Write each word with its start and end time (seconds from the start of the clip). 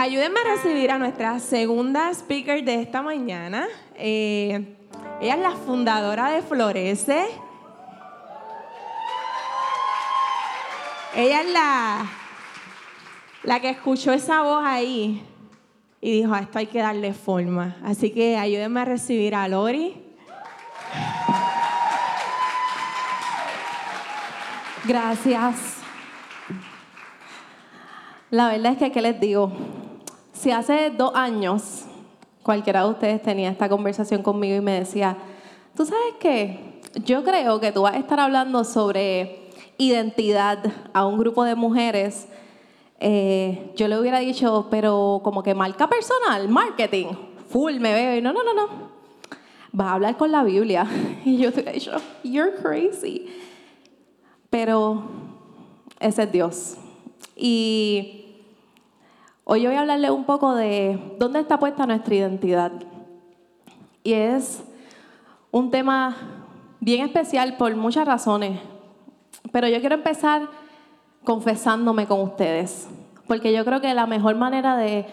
ayúdenme 0.00 0.40
a 0.40 0.56
recibir 0.56 0.90
a 0.90 0.98
nuestra 0.98 1.38
segunda 1.40 2.08
speaker 2.14 2.64
de 2.64 2.80
esta 2.80 3.02
mañana. 3.02 3.68
Eh, 3.96 4.78
ella 5.20 5.34
es 5.34 5.40
la 5.40 5.50
fundadora 5.50 6.30
de 6.30 6.40
Florece. 6.40 7.26
Ella 11.14 11.42
es 11.42 11.52
la, 11.52 12.06
la 13.42 13.60
que 13.60 13.68
escuchó 13.68 14.14
esa 14.14 14.40
voz 14.40 14.64
ahí 14.64 15.22
y 16.00 16.22
dijo, 16.22 16.32
a 16.32 16.40
esto 16.40 16.58
hay 16.58 16.68
que 16.68 16.78
darle 16.78 17.12
forma. 17.12 17.76
Así 17.84 18.10
que 18.10 18.38
ayúdenme 18.38 18.80
a 18.80 18.84
recibir 18.86 19.34
a 19.34 19.46
Lori. 19.48 20.02
Gracias. 24.86 25.76
La 28.30 28.48
verdad 28.48 28.72
es 28.72 28.78
que, 28.78 28.92
¿qué 28.92 29.02
les 29.02 29.20
digo? 29.20 29.79
Si 30.40 30.50
hace 30.50 30.88
dos 30.88 31.14
años 31.14 31.84
cualquiera 32.42 32.84
de 32.84 32.88
ustedes 32.88 33.20
tenía 33.20 33.50
esta 33.50 33.68
conversación 33.68 34.22
conmigo 34.22 34.56
y 34.56 34.62
me 34.62 34.72
decía, 34.72 35.18
¿tú 35.76 35.84
sabes 35.84 36.14
qué? 36.18 36.80
Yo 37.04 37.22
creo 37.24 37.60
que 37.60 37.72
tú 37.72 37.82
vas 37.82 37.92
a 37.92 37.98
estar 37.98 38.18
hablando 38.18 38.64
sobre 38.64 39.50
identidad 39.76 40.64
a 40.94 41.04
un 41.04 41.18
grupo 41.18 41.44
de 41.44 41.56
mujeres. 41.56 42.26
Eh, 43.00 43.70
yo 43.76 43.86
le 43.86 44.00
hubiera 44.00 44.20
dicho, 44.20 44.68
pero 44.70 45.20
como 45.22 45.42
que 45.42 45.52
marca 45.54 45.90
personal, 45.90 46.48
marketing, 46.48 47.08
full, 47.50 47.74
me 47.74 47.92
veo 47.92 48.16
y 48.16 48.22
no, 48.22 48.32
no, 48.32 48.42
no, 48.42 48.54
no. 48.54 48.68
Vas 49.72 49.88
a 49.88 49.92
hablar 49.92 50.16
con 50.16 50.32
la 50.32 50.42
Biblia. 50.42 50.86
Y 51.26 51.36
yo 51.36 51.52
te 51.52 51.60
hubiera 51.60 51.72
dicho, 51.72 51.92
you're 52.24 52.54
crazy. 52.62 53.26
Pero 54.48 55.02
ese 56.00 56.22
es 56.22 56.32
Dios. 56.32 56.76
Y 57.36 58.19
Hoy 59.52 59.66
voy 59.66 59.74
a 59.74 59.80
hablarle 59.80 60.12
un 60.12 60.22
poco 60.22 60.54
de 60.54 61.16
dónde 61.18 61.40
está 61.40 61.58
puesta 61.58 61.84
nuestra 61.84 62.14
identidad. 62.14 62.70
Y 64.04 64.12
es 64.12 64.62
un 65.50 65.72
tema 65.72 66.16
bien 66.78 67.04
especial 67.04 67.56
por 67.56 67.74
muchas 67.74 68.06
razones. 68.06 68.60
Pero 69.50 69.66
yo 69.66 69.80
quiero 69.80 69.96
empezar 69.96 70.48
confesándome 71.24 72.06
con 72.06 72.20
ustedes. 72.20 72.88
Porque 73.26 73.52
yo 73.52 73.64
creo 73.64 73.80
que 73.80 73.92
la 73.92 74.06
mejor 74.06 74.36
manera 74.36 74.76
de 74.76 75.06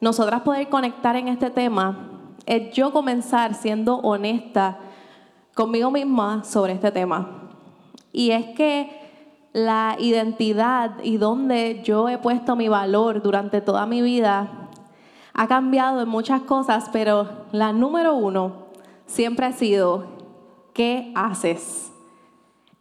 nosotras 0.00 0.42
poder 0.42 0.68
conectar 0.68 1.16
en 1.16 1.26
este 1.26 1.50
tema 1.50 2.10
es 2.46 2.72
yo 2.72 2.92
comenzar 2.92 3.54
siendo 3.54 3.96
honesta 3.96 4.78
conmigo 5.52 5.90
misma 5.90 6.44
sobre 6.44 6.74
este 6.74 6.92
tema. 6.92 7.50
Y 8.12 8.30
es 8.30 8.54
que 8.56 8.99
la 9.52 9.96
identidad 9.98 11.02
y 11.02 11.16
donde 11.16 11.82
yo 11.82 12.08
he 12.08 12.18
puesto 12.18 12.54
mi 12.56 12.68
valor 12.68 13.22
durante 13.22 13.60
toda 13.60 13.86
mi 13.86 14.00
vida 14.02 14.68
ha 15.32 15.48
cambiado 15.48 16.02
en 16.02 16.08
muchas 16.08 16.42
cosas, 16.42 16.90
pero 16.92 17.46
la 17.52 17.72
número 17.72 18.14
uno 18.14 18.66
siempre 19.06 19.46
ha 19.46 19.52
sido, 19.52 20.04
¿qué 20.74 21.12
haces? 21.14 21.92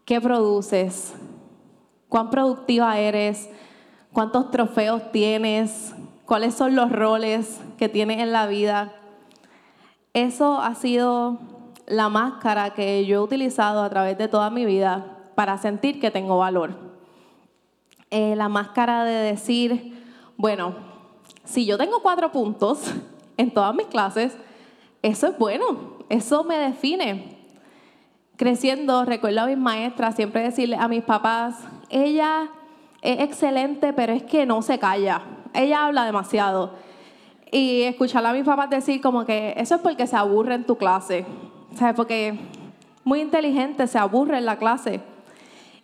¿Qué 0.05 0.19
produces? 0.19 1.13
¿Cuán 2.07 2.29
productiva 2.29 2.97
eres? 2.97 3.49
¿Cuántos 4.11 4.51
trofeos 4.51 5.11
tienes? 5.11 5.93
¿Cuáles 6.25 6.55
son 6.55 6.75
los 6.75 6.91
roles 6.91 7.61
que 7.77 7.87
tienes 7.87 8.19
en 8.19 8.31
la 8.31 8.47
vida? 8.47 8.93
Eso 10.13 10.59
ha 10.59 10.75
sido 10.75 11.39
la 11.85 12.09
máscara 12.09 12.73
que 12.73 13.05
yo 13.05 13.17
he 13.17 13.23
utilizado 13.23 13.83
a 13.83 13.89
través 13.89 14.17
de 14.17 14.27
toda 14.27 14.49
mi 14.49 14.65
vida 14.65 15.18
para 15.39 15.57
sentir 15.57 16.01
que 16.01 16.11
tengo 16.11 16.37
valor. 16.37 16.75
Eh, 18.11 18.35
la 18.35 18.49
máscara 18.49 19.05
de 19.05 19.13
decir, 19.13 20.03
bueno, 20.35 20.75
si 21.45 21.65
yo 21.65 21.77
tengo 21.77 22.01
cuatro 22.01 22.29
puntos 22.33 22.93
en 23.37 23.49
todas 23.49 23.73
mis 23.73 23.87
clases, 23.87 24.37
eso 25.01 25.27
es 25.27 25.37
bueno, 25.37 25.93
eso 26.09 26.43
me 26.43 26.57
define. 26.57 27.37
Creciendo, 28.35 29.05
recuerdo 29.05 29.39
a 29.39 29.45
mis 29.45 29.57
maestras 29.57 30.17
siempre 30.17 30.43
decirle 30.43 30.75
a 30.75 30.89
mis 30.89 31.05
papás, 31.05 31.55
ella 31.89 32.49
es 33.01 33.21
excelente, 33.21 33.93
pero 33.93 34.11
es 34.11 34.23
que 34.23 34.45
no 34.45 34.61
se 34.61 34.77
calla, 34.77 35.21
ella 35.53 35.85
habla 35.85 36.03
demasiado. 36.03 36.73
Y 37.49 37.83
escucharla 37.83 38.31
a 38.31 38.33
mis 38.33 38.43
papás 38.43 38.69
decir 38.69 38.99
como 38.99 39.23
que 39.23 39.53
eso 39.55 39.75
es 39.75 39.81
porque 39.81 40.05
se 40.05 40.17
aburre 40.17 40.55
en 40.55 40.65
tu 40.65 40.75
clase, 40.75 41.25
¿sabes? 41.75 41.95
Porque 41.95 42.37
muy 43.05 43.21
inteligente 43.21 43.87
se 43.87 43.97
aburre 43.97 44.37
en 44.37 44.45
la 44.45 44.57
clase. 44.57 44.99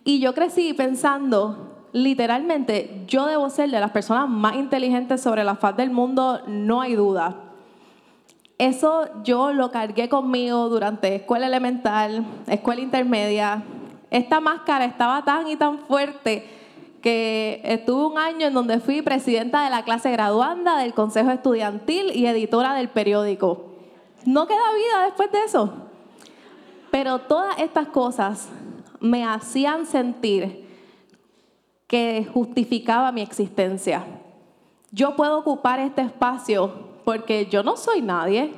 Y 0.06 0.20
yo 0.20 0.34
crecí 0.34 0.72
pensando, 0.72 1.88
literalmente, 1.92 3.02
yo 3.08 3.26
debo 3.26 3.50
ser 3.50 3.72
de 3.72 3.80
las 3.80 3.90
personas 3.90 4.28
más 4.28 4.54
inteligentes 4.54 5.20
sobre 5.20 5.42
la 5.42 5.56
faz 5.56 5.76
del 5.76 5.90
mundo, 5.90 6.42
no 6.46 6.80
hay 6.80 6.94
duda. 6.94 7.34
Eso 8.56 9.08
yo 9.24 9.52
lo 9.52 9.72
cargué 9.72 10.08
conmigo 10.08 10.68
durante 10.68 11.16
escuela 11.16 11.48
elemental, 11.48 12.24
escuela 12.46 12.82
intermedia. 12.82 13.64
Esta 14.12 14.38
máscara 14.38 14.84
estaba 14.84 15.24
tan 15.24 15.48
y 15.48 15.56
tan 15.56 15.80
fuerte 15.80 16.48
que 17.02 17.60
estuve 17.64 18.06
un 18.06 18.16
año 18.16 18.46
en 18.46 18.54
donde 18.54 18.78
fui 18.78 19.02
presidenta 19.02 19.64
de 19.64 19.70
la 19.70 19.82
clase 19.82 20.12
graduanda, 20.12 20.78
del 20.78 20.94
consejo 20.94 21.32
estudiantil 21.32 22.14
y 22.14 22.28
editora 22.28 22.74
del 22.74 22.90
periódico. 22.90 23.72
No 24.24 24.46
queda 24.46 24.72
vida 24.72 25.04
después 25.06 25.32
de 25.32 25.42
eso. 25.42 25.72
Pero 26.92 27.18
todas 27.18 27.58
estas 27.58 27.88
cosas 27.88 28.48
me 29.00 29.24
hacían 29.24 29.86
sentir 29.86 30.66
que 31.86 32.26
justificaba 32.32 33.12
mi 33.12 33.20
existencia. 33.20 34.04
Yo 34.90 35.16
puedo 35.16 35.38
ocupar 35.38 35.78
este 35.80 36.02
espacio 36.02 36.72
porque 37.04 37.46
yo 37.46 37.62
no 37.62 37.76
soy 37.76 38.02
nadie. 38.02 38.52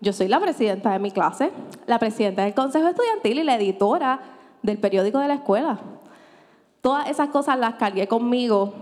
Yo 0.00 0.12
soy 0.12 0.26
la 0.26 0.40
presidenta 0.40 0.90
de 0.92 0.98
mi 0.98 1.12
clase, 1.12 1.52
la 1.86 1.98
presidenta 2.00 2.42
del 2.42 2.54
consejo 2.54 2.88
estudiantil 2.88 3.38
y 3.38 3.44
la 3.44 3.54
editora 3.54 4.20
del 4.62 4.78
periódico 4.78 5.20
de 5.20 5.28
la 5.28 5.34
escuela. 5.34 5.78
Todas 6.80 7.08
esas 7.08 7.28
cosas 7.28 7.56
las 7.58 7.74
cargué 7.74 8.08
conmigo 8.08 8.74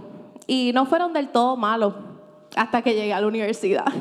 y 0.46 0.72
no 0.72 0.86
fueron 0.86 1.12
del 1.12 1.28
todo 1.28 1.56
malos 1.56 1.94
hasta 2.56 2.80
que 2.80 2.94
llegué 2.94 3.12
a 3.12 3.20
la 3.20 3.26
universidad. 3.26 3.86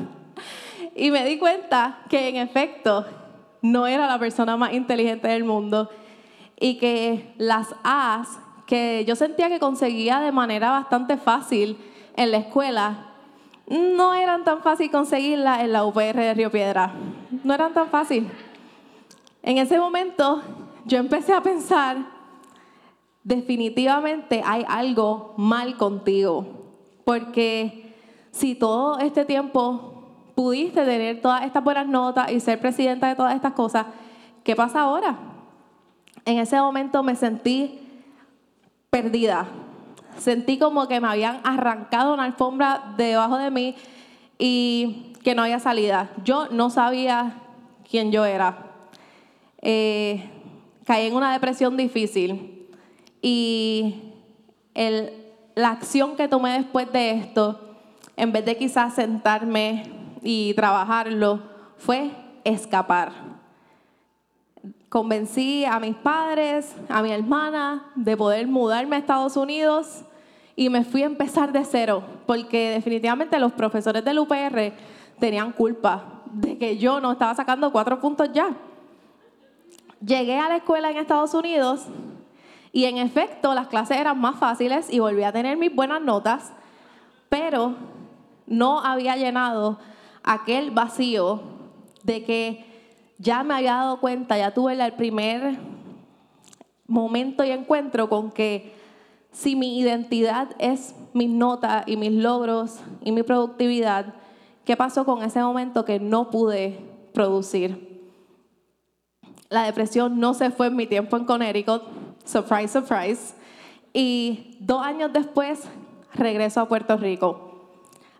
Y 0.95 1.11
me 1.11 1.23
di 1.23 1.37
cuenta 1.37 1.99
que 2.09 2.27
en 2.27 2.35
efecto 2.35 3.05
no 3.61 3.87
era 3.87 4.05
la 4.05 4.19
persona 4.19 4.57
más 4.57 4.73
inteligente 4.73 5.29
del 5.29 5.45
mundo 5.45 5.89
y 6.59 6.77
que 6.77 7.33
las 7.37 7.73
A's 7.83 8.39
que 8.69 9.03
yo 9.05 9.15
sentía 9.15 9.49
que 9.49 9.59
conseguía 9.59 10.19
de 10.19 10.31
manera 10.31 10.69
bastante 10.69 11.17
fácil 11.17 11.77
en 12.15 12.29
la 12.29 12.37
escuela, 12.37 13.07
no 13.65 14.13
eran 14.13 14.43
tan 14.43 14.61
fácil 14.61 14.91
conseguirlas 14.91 15.61
en 15.61 15.73
la 15.73 15.85
UPR 15.85 16.17
de 16.17 16.33
Río 16.35 16.51
Piedra. 16.51 16.93
No 17.43 17.53
eran 17.53 17.73
tan 17.73 17.87
fácil. 17.87 18.29
En 19.41 19.57
ese 19.57 19.79
momento 19.79 20.43
yo 20.85 20.99
empecé 20.99 21.33
a 21.33 21.41
pensar, 21.41 21.97
definitivamente 23.23 24.43
hay 24.45 24.65
algo 24.67 25.33
mal 25.37 25.75
contigo, 25.77 26.45
porque 27.05 27.95
si 28.31 28.53
todo 28.53 28.99
este 28.99 29.25
tiempo 29.25 30.33
pudiste 30.35 30.85
tener 30.85 31.21
todas 31.21 31.43
estas 31.43 31.63
buenas 31.63 31.87
notas 31.87 32.31
y 32.31 32.39
ser 32.39 32.59
presidenta 32.59 33.07
de 33.07 33.15
todas 33.15 33.33
estas 33.33 33.53
cosas, 33.53 33.87
¿qué 34.43 34.55
pasa 34.55 34.81
ahora? 34.81 35.17
En 36.25 36.39
ese 36.39 36.57
momento 36.59 37.03
me 37.03 37.15
sentí 37.15 37.79
perdida. 38.89 39.47
Sentí 40.17 40.57
como 40.57 40.87
que 40.87 40.99
me 40.99 41.07
habían 41.07 41.39
arrancado 41.43 42.13
una 42.13 42.25
alfombra 42.25 42.93
debajo 42.97 43.37
de 43.37 43.51
mí 43.51 43.75
y 44.37 45.13
que 45.23 45.35
no 45.35 45.43
había 45.43 45.59
salida. 45.59 46.11
Yo 46.23 46.47
no 46.49 46.69
sabía 46.69 47.41
quién 47.89 48.11
yo 48.11 48.25
era. 48.25 48.65
Eh, 49.61 50.29
caí 50.85 51.07
en 51.07 51.15
una 51.15 51.33
depresión 51.33 51.77
difícil 51.77 52.67
y 53.21 54.13
la 55.55 55.69
acción 55.69 56.15
que 56.15 56.27
tomé 56.27 56.53
después 56.53 56.91
de 56.91 57.11
esto, 57.11 57.77
en 58.15 58.31
vez 58.31 58.45
de 58.45 58.57
quizás 58.57 58.95
sentarme 58.95 59.83
y 60.21 60.53
trabajarlo, 60.53 61.43
fue 61.77 62.11
escapar 62.43 63.28
convencí 64.89 65.65
a 65.65 65.79
mis 65.79 65.95
padres, 65.95 66.75
a 66.89 67.01
mi 67.01 67.11
hermana, 67.11 67.91
de 67.95 68.17
poder 68.17 68.47
mudarme 68.47 68.95
a 68.95 68.99
Estados 68.99 69.37
Unidos 69.37 70.03
y 70.55 70.69
me 70.69 70.83
fui 70.83 71.03
a 71.03 71.05
empezar 71.05 71.53
de 71.53 71.63
cero, 71.63 72.03
porque 72.25 72.71
definitivamente 72.71 73.39
los 73.39 73.53
profesores 73.53 74.03
del 74.03 74.19
UPR 74.19 74.73
tenían 75.19 75.51
culpa 75.53 76.21
de 76.31 76.57
que 76.57 76.77
yo 76.77 76.99
no 76.99 77.11
estaba 77.11 77.33
sacando 77.35 77.71
cuatro 77.71 77.99
puntos 77.99 78.29
ya. 78.33 78.55
Llegué 80.05 80.37
a 80.37 80.49
la 80.49 80.57
escuela 80.57 80.89
en 80.89 80.97
Estados 80.97 81.33
Unidos 81.33 81.85
y 82.71 82.85
en 82.85 82.97
efecto 82.97 83.53
las 83.53 83.67
clases 83.67 83.97
eran 83.97 84.19
más 84.19 84.37
fáciles 84.37 84.91
y 84.91 84.99
volví 84.99 85.23
a 85.23 85.31
tener 85.31 85.57
mis 85.57 85.73
buenas 85.73 86.01
notas, 86.01 86.51
pero 87.29 87.75
no 88.47 88.79
había 88.79 89.15
llenado 89.15 89.79
aquel 90.23 90.71
vacío 90.71 91.41
de 92.03 92.23
que 92.23 92.68
ya 93.19 93.43
me 93.43 93.53
había 93.53 93.75
dado 93.75 93.99
cuenta, 93.99 94.37
ya 94.37 94.53
tuve 94.53 94.73
el 94.73 94.93
primer 94.93 95.59
momento 96.87 97.43
y 97.43 97.51
encuentro 97.51 98.09
con 98.09 98.31
que 98.31 98.73
si 99.31 99.55
mi 99.55 99.77
identidad 99.77 100.49
es 100.57 100.95
mis 101.13 101.29
notas 101.29 101.83
y 101.85 101.97
mis 101.97 102.13
logros 102.13 102.79
y 103.03 103.11
mi 103.11 103.23
productividad, 103.23 104.15
¿qué 104.65 104.75
pasó 104.75 105.05
con 105.05 105.21
ese 105.21 105.41
momento 105.41 105.85
que 105.85 105.99
no 105.99 106.31
pude 106.31 106.79
producir? 107.13 108.09
La 109.49 109.63
depresión 109.63 110.19
no 110.19 110.33
se 110.33 110.49
fue 110.49 110.67
en 110.67 110.77
mi 110.77 110.87
tiempo 110.87 111.17
en 111.17 111.25
Connecticut, 111.25 111.83
surprise, 112.23 112.69
surprise. 112.69 113.35
Y 113.91 114.57
dos 114.61 114.81
años 114.81 115.11
después 115.11 115.67
regreso 116.13 116.61
a 116.61 116.67
Puerto 116.67 116.95
Rico. 116.97 117.48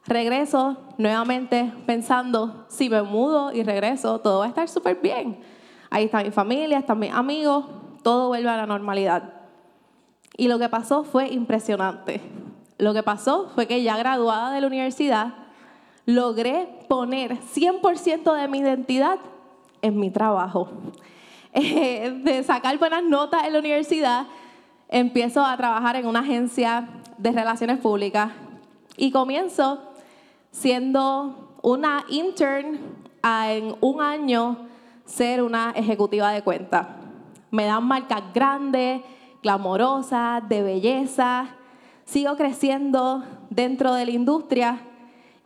Regreso 0.10 0.76
nuevamente 0.98 1.72
pensando, 1.86 2.66
si 2.68 2.90
me 2.90 3.04
mudo 3.04 3.52
y 3.54 3.62
regreso, 3.62 4.18
todo 4.18 4.40
va 4.40 4.46
a 4.46 4.48
estar 4.48 4.68
súper 4.68 5.00
bien. 5.00 5.40
Ahí 5.92 6.06
está 6.06 6.24
mi 6.24 6.32
familia, 6.32 6.80
están 6.80 6.98
mis 6.98 7.14
amigos, 7.14 7.66
todo 8.02 8.30
vuelve 8.30 8.50
a 8.50 8.58
la 8.58 8.66
normalidad. 8.66 9.34
Y 10.36 10.48
lo 10.48 10.58
que 10.58 10.68
pasó 10.68 11.04
fue 11.04 11.28
impresionante. 11.28 12.22
Lo 12.80 12.96
que 12.96 13.04
pasó 13.04 13.52
fue 13.54 13.68
que 13.68 13.84
ya 13.84 13.98
graduada 13.98 14.52
de 14.52 14.62
la 14.62 14.66
universidad, 14.66 15.36
logré 16.08 16.68
poner 16.88 17.38
100% 17.38 18.34
de 18.34 18.48
mi 18.48 18.60
identidad 18.60 19.20
en 19.82 20.00
mi 20.00 20.10
trabajo. 20.10 20.70
Eh, 21.52 22.22
de 22.24 22.44
sacar 22.44 22.78
buenas 22.78 23.04
notas 23.04 23.44
en 23.48 23.54
la 23.54 23.60
universidad, 23.60 24.28
empiezo 24.88 25.44
a 25.44 25.58
trabajar 25.58 25.96
en 25.96 26.06
una 26.06 26.20
agencia 26.20 26.88
de 27.18 27.32
relaciones 27.32 27.80
públicas 27.80 28.32
y 28.98 29.10
comienzo 29.10 29.89
siendo 30.52 31.58
una 31.62 32.06
intern 32.10 32.80
en 33.24 33.76
un 33.82 34.02
año 34.02 34.58
ser 35.06 35.42
una 35.42 35.72
ejecutiva 35.72 36.32
de 36.32 36.44
cuenta. 36.44 36.98
Me 37.52 37.66
dan 37.66 37.86
marcas 37.86 38.24
grandes, 38.34 39.02
glamorosas, 39.42 40.48
de 40.48 40.62
belleza. 40.62 41.48
Sigo 42.06 42.36
creciendo 42.36 43.24
dentro 43.50 43.94
de 43.94 44.06
la 44.06 44.12
industria 44.12 44.82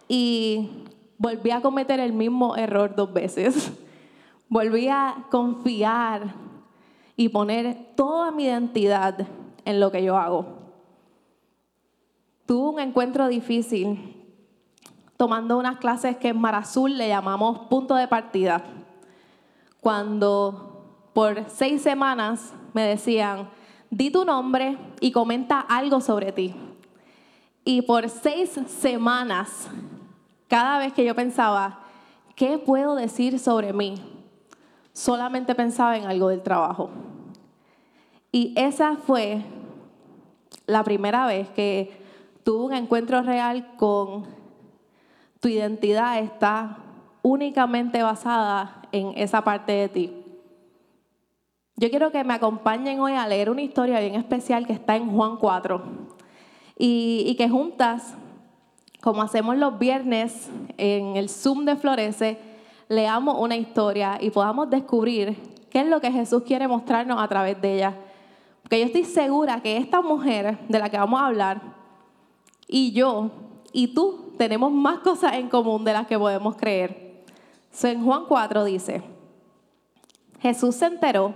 y 0.08 0.70
volví 1.18 1.52
a 1.52 1.62
cometer 1.62 2.00
el 2.00 2.14
mismo 2.14 2.56
error 2.56 2.96
dos 2.96 3.12
veces. 3.14 3.72
Volví 4.50 4.88
a 4.88 5.26
confiar 5.32 6.36
y 7.16 7.30
poner 7.30 7.96
toda 7.96 8.30
mi 8.30 8.44
identidad 8.44 9.26
en 9.66 9.80
lo 9.80 9.92
que 9.92 10.04
yo 10.04 10.16
hago. 10.16 10.46
Tuve 12.46 12.70
un 12.70 12.80
encuentro 12.80 13.28
difícil 13.30 14.13
tomando 15.18 15.58
unas 15.58 15.78
clases 15.78 16.18
que 16.18 16.30
en 16.30 16.40
Mar 16.40 16.56
Azul 16.56 16.98
le 16.98 17.08
llamamos 17.08 17.68
punto 17.70 17.96
de 17.96 18.08
partida. 18.08 18.64
Cuando 19.80 20.86
por 21.14 21.50
seis 21.50 21.82
semanas 21.82 22.54
me 22.74 22.84
decían, 22.84 23.50
di 23.90 24.10
tu 24.10 24.26
nombre 24.26 24.78
y 25.00 25.12
comenta 25.12 25.60
algo 25.60 26.02
sobre 26.02 26.32
ti. 26.32 26.56
Y 27.66 27.84
por 27.84 28.10
seis 28.10 28.60
semanas, 28.68 29.70
cada 30.48 30.80
vez 30.80 30.94
que 30.94 31.06
yo 31.06 31.16
pensaba, 31.16 31.80
¿qué 32.36 32.58
puedo 32.58 32.96
decir 32.96 33.40
sobre 33.40 33.72
mí? 33.72 33.96
Solamente 34.92 35.56
pensaba 35.56 35.98
en 35.98 36.06
algo 36.06 36.30
del 36.30 36.42
trabajo. 36.42 36.90
Y 38.32 38.54
esa 38.58 38.98
fue 38.98 39.44
la 40.66 40.84
primera 40.84 41.28
vez 41.28 41.50
que 41.50 42.02
tuve 42.44 42.66
un 42.66 42.74
encuentro 42.74 43.22
real 43.22 43.76
con 43.78 44.26
tu 45.44 45.50
identidad 45.50 46.20
está 46.20 46.78
únicamente 47.22 48.02
basada 48.02 48.82
en 48.94 49.12
esa 49.18 49.44
parte 49.44 49.74
de 49.74 49.90
ti. 49.90 50.14
Yo 51.76 51.90
quiero 51.90 52.14
que 52.14 52.24
me 52.24 52.34
acompañen 52.34 53.02
hoy 53.02 53.12
a 53.12 53.28
leer 53.28 53.50
una 53.50 53.62
historia 53.62 54.00
bien 54.00 54.16
especial 54.16 54.66
que 54.66 54.72
está 54.72 54.96
en 54.96 55.12
Juan 55.12 55.36
4 55.36 55.84
y, 56.80 57.36
que 57.38 57.50
juntas, 57.50 58.16
como 59.02 59.22
hacemos 59.22 59.58
los 59.58 59.78
viernes 59.78 60.50
en 60.78 61.18
el 61.18 61.28
Zoom 61.28 61.66
de 61.66 61.76
Florece, 61.76 62.40
leamos 62.88 63.36
una 63.38 63.58
historia 63.58 64.20
y 64.22 64.30
podamos 64.30 64.70
descubrir 64.70 65.36
qué 65.70 65.82
es 65.82 65.88
lo 65.88 66.00
que 66.00 66.10
Jesús 66.10 66.44
quiere 66.44 66.70
mostrarnos 66.70 67.22
a 67.22 67.28
través 67.28 67.60
de 67.60 67.76
ella. 67.76 67.98
Porque 68.62 68.80
yo 68.80 68.86
estoy 68.86 69.04
segura 69.04 69.62
que 69.62 69.76
esta 69.76 70.02
mujer 70.02 70.58
de 70.70 70.80
la 70.80 70.88
que 70.88 70.98
vamos 70.98 71.20
a 71.20 71.26
hablar 71.26 71.62
y 72.66 72.94
yo 72.94 73.30
y 73.74 73.94
tú 73.94 74.23
tenemos 74.38 74.72
más 74.72 75.00
cosas 75.00 75.34
en 75.34 75.50
común 75.50 75.84
de 75.84 75.94
las 75.94 76.08
que 76.08 76.18
podemos 76.18 76.56
creer. 76.56 77.24
en 77.84 78.04
Juan 78.04 78.24
4 78.28 78.64
dice, 78.66 79.02
Jesús 80.40 80.76
se 80.76 80.86
enteró 80.86 81.34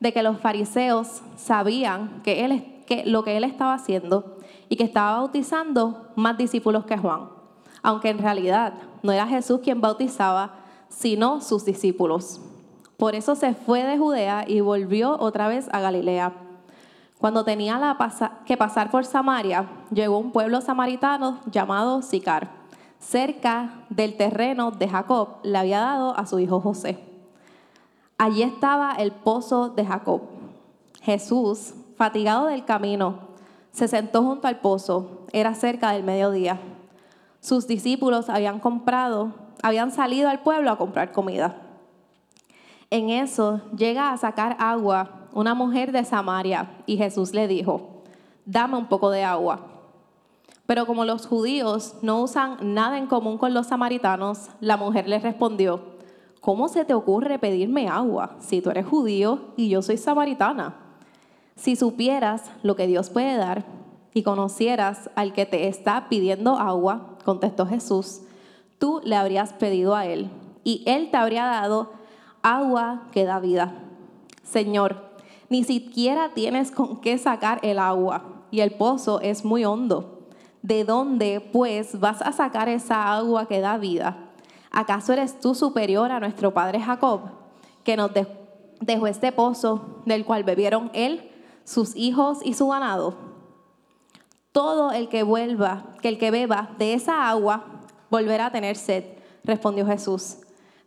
de 0.00 0.12
que 0.12 0.22
los 0.22 0.38
fariseos 0.38 1.22
sabían 1.36 2.22
que, 2.22 2.44
él, 2.44 2.82
que 2.86 3.04
lo 3.04 3.24
que 3.24 3.36
él 3.36 3.44
estaba 3.44 3.74
haciendo 3.74 4.38
y 4.68 4.76
que 4.76 4.84
estaba 4.84 5.18
bautizando 5.18 6.08
más 6.16 6.38
discípulos 6.38 6.84
que 6.84 6.96
Juan, 6.96 7.28
aunque 7.82 8.10
en 8.10 8.18
realidad 8.18 8.74
no 9.02 9.12
era 9.12 9.26
Jesús 9.26 9.60
quien 9.62 9.80
bautizaba, 9.80 10.54
sino 10.88 11.40
sus 11.40 11.64
discípulos. 11.64 12.40
Por 12.96 13.14
eso 13.14 13.34
se 13.34 13.54
fue 13.54 13.84
de 13.84 13.98
Judea 13.98 14.44
y 14.46 14.60
volvió 14.60 15.16
otra 15.18 15.48
vez 15.48 15.68
a 15.72 15.80
Galilea. 15.80 16.47
Cuando 17.18 17.44
tenía 17.44 17.96
que 18.46 18.56
pasar 18.56 18.90
por 18.90 19.04
Samaria, 19.04 19.68
llegó 19.90 20.18
un 20.18 20.30
pueblo 20.30 20.60
samaritano 20.60 21.40
llamado 21.50 22.00
Sicar. 22.00 22.48
Cerca 23.00 23.84
del 23.90 24.16
terreno 24.16 24.70
de 24.70 24.88
Jacob 24.88 25.38
le 25.42 25.58
había 25.58 25.80
dado 25.80 26.16
a 26.16 26.26
su 26.26 26.38
hijo 26.38 26.60
José. 26.60 26.98
Allí 28.18 28.42
estaba 28.42 28.92
el 28.92 29.10
pozo 29.10 29.68
de 29.68 29.84
Jacob. 29.84 30.22
Jesús, 31.02 31.74
fatigado 31.96 32.46
del 32.46 32.64
camino, 32.64 33.18
se 33.72 33.88
sentó 33.88 34.22
junto 34.22 34.46
al 34.46 34.60
pozo. 34.60 35.26
Era 35.32 35.54
cerca 35.54 35.90
del 35.90 36.04
mediodía. 36.04 36.60
Sus 37.40 37.66
discípulos 37.66 38.28
habían 38.28 38.60
comprado, 38.60 39.32
habían 39.62 39.90
salido 39.90 40.28
al 40.28 40.40
pueblo 40.40 40.70
a 40.70 40.78
comprar 40.78 41.10
comida. 41.10 41.62
En 42.90 43.10
eso 43.10 43.60
llega 43.76 44.12
a 44.12 44.16
sacar 44.16 44.56
agua 44.60 45.17
una 45.32 45.54
mujer 45.54 45.92
de 45.92 46.04
Samaria 46.04 46.70
y 46.86 46.96
Jesús 46.96 47.32
le 47.32 47.48
dijo, 47.48 48.02
dame 48.44 48.76
un 48.76 48.86
poco 48.86 49.10
de 49.10 49.24
agua. 49.24 49.60
Pero 50.66 50.86
como 50.86 51.04
los 51.04 51.26
judíos 51.26 51.94
no 52.02 52.22
usan 52.22 52.58
nada 52.74 52.98
en 52.98 53.06
común 53.06 53.38
con 53.38 53.54
los 53.54 53.68
samaritanos, 53.68 54.48
la 54.60 54.76
mujer 54.76 55.08
le 55.08 55.18
respondió, 55.18 55.80
¿cómo 56.40 56.68
se 56.68 56.84
te 56.84 56.94
ocurre 56.94 57.38
pedirme 57.38 57.88
agua 57.88 58.36
si 58.38 58.60
tú 58.60 58.70
eres 58.70 58.86
judío 58.86 59.52
y 59.56 59.68
yo 59.68 59.80
soy 59.80 59.96
samaritana? 59.96 60.76
Si 61.56 61.74
supieras 61.74 62.50
lo 62.62 62.76
que 62.76 62.86
Dios 62.86 63.10
puede 63.10 63.36
dar 63.36 63.64
y 64.14 64.22
conocieras 64.22 65.10
al 65.14 65.32
que 65.32 65.46
te 65.46 65.68
está 65.68 66.08
pidiendo 66.08 66.56
agua, 66.56 67.16
contestó 67.24 67.66
Jesús, 67.66 68.22
tú 68.78 69.00
le 69.04 69.16
habrías 69.16 69.52
pedido 69.54 69.94
a 69.94 70.06
él 70.06 70.30
y 70.64 70.82
él 70.86 71.10
te 71.10 71.16
habría 71.16 71.46
dado 71.46 71.92
agua 72.42 73.08
que 73.12 73.24
da 73.24 73.40
vida. 73.40 73.74
Señor, 74.42 75.07
ni 75.48 75.64
siquiera 75.64 76.30
tienes 76.34 76.70
con 76.70 77.00
qué 77.00 77.16
sacar 77.18 77.58
el 77.62 77.78
agua 77.78 78.44
y 78.50 78.60
el 78.60 78.72
pozo 78.72 79.20
es 79.20 79.44
muy 79.44 79.64
hondo. 79.64 80.26
¿De 80.62 80.84
dónde, 80.84 81.40
pues, 81.40 82.00
vas 82.00 82.20
a 82.20 82.32
sacar 82.32 82.68
esa 82.68 83.14
agua 83.14 83.46
que 83.46 83.60
da 83.60 83.78
vida? 83.78 84.28
¿Acaso 84.70 85.12
eres 85.12 85.40
tú 85.40 85.54
superior 85.54 86.10
a 86.10 86.20
nuestro 86.20 86.52
padre 86.52 86.80
Jacob, 86.80 87.20
que 87.84 87.96
nos 87.96 88.10
dejó 88.80 89.06
este 89.06 89.32
pozo 89.32 90.02
del 90.04 90.24
cual 90.24 90.44
bebieron 90.44 90.90
él, 90.92 91.30
sus 91.64 91.96
hijos 91.96 92.40
y 92.42 92.54
su 92.54 92.68
ganado? 92.68 93.14
Todo 94.52 94.92
el 94.92 95.08
que 95.08 95.22
vuelva, 95.22 95.84
que 96.02 96.08
el 96.08 96.18
que 96.18 96.30
beba 96.30 96.70
de 96.78 96.94
esa 96.94 97.28
agua, 97.28 97.64
volverá 98.10 98.46
a 98.46 98.52
tener 98.52 98.76
sed, 98.76 99.04
respondió 99.44 99.86
Jesús. 99.86 100.38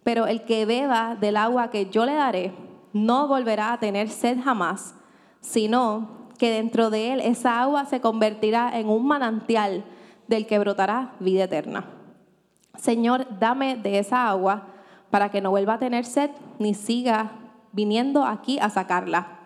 Pero 0.03 0.27
el 0.27 0.43
que 0.43 0.65
beba 0.65 1.15
del 1.15 1.37
agua 1.37 1.69
que 1.69 1.89
yo 1.89 2.05
le 2.05 2.13
daré, 2.13 2.53
no 2.93 3.27
volverá 3.27 3.73
a 3.73 3.79
tener 3.79 4.09
sed 4.09 4.39
jamás, 4.43 4.95
sino 5.39 6.21
que 6.37 6.49
dentro 6.49 6.89
de 6.89 7.13
él 7.13 7.19
esa 7.21 7.61
agua 7.61 7.85
se 7.85 8.01
convertirá 8.01 8.77
en 8.79 8.89
un 8.89 9.05
manantial 9.05 9.85
del 10.27 10.47
que 10.47 10.59
brotará 10.59 11.13
vida 11.19 11.43
eterna. 11.43 11.85
Señor, 12.77 13.27
dame 13.39 13.75
de 13.75 13.99
esa 13.99 14.27
agua 14.27 14.67
para 15.09 15.29
que 15.29 15.41
no 15.41 15.51
vuelva 15.51 15.75
a 15.75 15.79
tener 15.79 16.05
sed 16.05 16.31
ni 16.57 16.73
siga 16.73 17.31
viniendo 17.71 18.25
aquí 18.25 18.59
a 18.59 18.69
sacarla. 18.69 19.39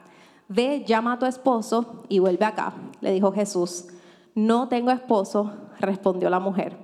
Ve, 0.47 0.83
llama 0.85 1.13
a 1.13 1.19
tu 1.19 1.25
esposo 1.25 2.03
y 2.07 2.19
vuelve 2.19 2.45
acá, 2.45 2.73
le 3.01 3.11
dijo 3.11 3.31
Jesús. 3.31 3.87
No 4.35 4.67
tengo 4.67 4.91
esposo, 4.91 5.53
respondió 5.79 6.29
la 6.29 6.39
mujer. 6.39 6.77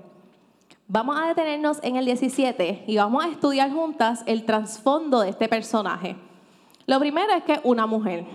Vamos 0.88 1.18
a 1.18 1.28
detenernos 1.28 1.80
en 1.84 1.96
el 1.96 2.06
17 2.06 2.86
y 2.88 2.98
vamos 2.98 3.24
a 3.24 3.30
estudiar 3.30 3.72
juntas 3.72 4.24
el 4.26 4.46
trasfondo 4.46 5.22
de 5.22 5.30
este 5.30 5.48
personaje. 5.48 6.18
Lo 6.86 7.00
primero 7.00 7.34
es 7.34 7.44
que 7.44 7.60
una 7.64 7.86
mujer. 7.86 8.26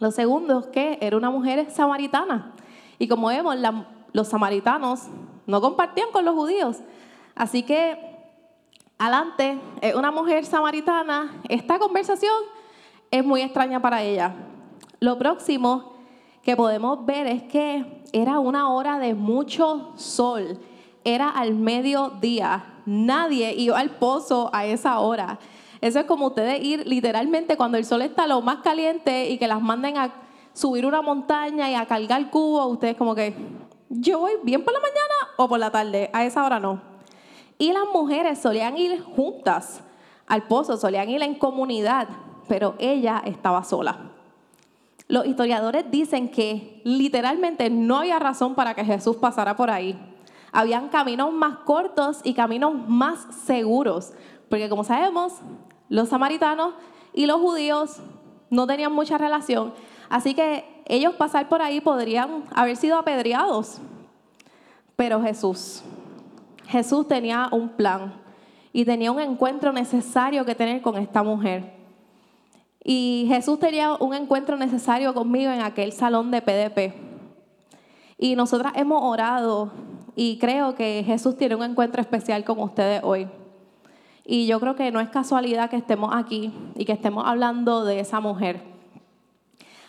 Lo 0.00 0.10
segundo 0.10 0.60
es 0.60 0.66
que 0.68 0.98
era 1.00 1.16
una 1.16 1.30
mujer 1.30 1.70
samaritana. 1.70 2.52
Y 2.98 3.08
como 3.08 3.28
vemos, 3.28 3.56
los 4.12 4.28
samaritanos 4.28 5.08
no 5.46 5.60
compartían 5.60 6.10
con 6.12 6.24
los 6.24 6.34
judíos. 6.34 6.78
Así 7.34 7.62
que, 7.62 7.98
adelante, 8.98 9.58
una 9.94 10.10
mujer 10.10 10.44
samaritana. 10.44 11.40
Esta 11.48 11.78
conversación 11.78 12.34
es 13.10 13.24
muy 13.24 13.42
extraña 13.42 13.80
para 13.80 14.02
ella. 14.02 14.34
Lo 15.00 15.18
próximo 15.18 15.94
que 16.42 16.56
podemos 16.56 17.04
ver 17.06 17.26
es 17.26 17.42
que 17.44 18.02
era 18.12 18.38
una 18.38 18.70
hora 18.70 18.98
de 18.98 19.14
mucho 19.14 19.92
sol, 19.96 20.58
era 21.04 21.28
al 21.28 21.54
mediodía, 21.54 22.80
nadie 22.86 23.54
iba 23.54 23.78
al 23.78 23.90
pozo 23.90 24.50
a 24.52 24.66
esa 24.66 24.98
hora. 25.00 25.38
Eso 25.84 26.00
es 26.00 26.06
como 26.06 26.28
ustedes 26.28 26.64
ir 26.64 26.86
literalmente 26.86 27.58
cuando 27.58 27.76
el 27.76 27.84
sol 27.84 28.00
está 28.00 28.26
lo 28.26 28.40
más 28.40 28.62
caliente 28.62 29.28
y 29.28 29.36
que 29.36 29.46
las 29.46 29.60
manden 29.60 29.98
a 29.98 30.14
subir 30.54 30.86
una 30.86 31.02
montaña 31.02 31.70
y 31.70 31.74
a 31.74 31.84
cargar 31.84 32.30
cubo, 32.30 32.64
ustedes 32.68 32.96
como 32.96 33.14
que, 33.14 33.34
yo 33.90 34.20
voy 34.20 34.32
bien 34.42 34.64
por 34.64 34.72
la 34.72 34.80
mañana 34.80 35.34
o 35.36 35.46
por 35.46 35.58
la 35.58 35.70
tarde, 35.70 36.08
a 36.14 36.24
esa 36.24 36.42
hora 36.42 36.58
no. 36.58 36.80
Y 37.58 37.70
las 37.74 37.84
mujeres 37.92 38.38
solían 38.38 38.78
ir 38.78 39.02
juntas 39.02 39.82
al 40.26 40.44
pozo, 40.44 40.78
solían 40.78 41.10
ir 41.10 41.22
en 41.22 41.34
comunidad, 41.34 42.08
pero 42.48 42.76
ella 42.78 43.20
estaba 43.26 43.62
sola. 43.62 44.10
Los 45.06 45.26
historiadores 45.26 45.90
dicen 45.90 46.30
que 46.30 46.80
literalmente 46.84 47.68
no 47.68 47.98
había 47.98 48.18
razón 48.18 48.54
para 48.54 48.72
que 48.72 48.86
Jesús 48.86 49.16
pasara 49.16 49.54
por 49.54 49.68
ahí. 49.68 50.00
Habían 50.50 50.88
caminos 50.88 51.30
más 51.30 51.58
cortos 51.58 52.22
y 52.24 52.32
caminos 52.32 52.72
más 52.88 53.26
seguros, 53.44 54.14
porque 54.48 54.70
como 54.70 54.84
sabemos, 54.84 55.34
los 55.88 56.08
samaritanos 56.08 56.74
y 57.12 57.26
los 57.26 57.40
judíos 57.40 58.00
no 58.50 58.66
tenían 58.66 58.92
mucha 58.92 59.18
relación, 59.18 59.74
así 60.08 60.34
que 60.34 60.64
ellos 60.86 61.14
pasar 61.14 61.48
por 61.48 61.62
ahí 61.62 61.80
podrían 61.80 62.44
haber 62.54 62.76
sido 62.76 62.98
apedreados. 62.98 63.80
Pero 64.96 65.22
Jesús, 65.22 65.82
Jesús 66.66 67.08
tenía 67.08 67.48
un 67.50 67.70
plan 67.70 68.14
y 68.72 68.84
tenía 68.84 69.10
un 69.10 69.20
encuentro 69.20 69.72
necesario 69.72 70.44
que 70.44 70.54
tener 70.54 70.82
con 70.82 70.96
esta 70.96 71.22
mujer. 71.22 71.72
Y 72.84 73.24
Jesús 73.28 73.58
tenía 73.58 73.94
un 73.94 74.14
encuentro 74.14 74.56
necesario 74.56 75.14
conmigo 75.14 75.50
en 75.50 75.62
aquel 75.62 75.92
salón 75.92 76.30
de 76.30 76.42
PDP. 76.42 76.94
Y 78.18 78.36
nosotras 78.36 78.74
hemos 78.76 79.02
orado 79.02 79.72
y 80.14 80.38
creo 80.38 80.74
que 80.74 81.02
Jesús 81.04 81.36
tiene 81.36 81.54
un 81.56 81.64
encuentro 81.64 82.00
especial 82.00 82.44
con 82.44 82.60
ustedes 82.60 83.00
hoy. 83.02 83.26
Y 84.24 84.46
yo 84.46 84.58
creo 84.58 84.74
que 84.74 84.90
no 84.90 85.00
es 85.00 85.10
casualidad 85.10 85.68
que 85.68 85.76
estemos 85.76 86.14
aquí 86.14 86.52
y 86.74 86.84
que 86.84 86.92
estemos 86.92 87.24
hablando 87.26 87.84
de 87.84 88.00
esa 88.00 88.20
mujer. 88.20 88.62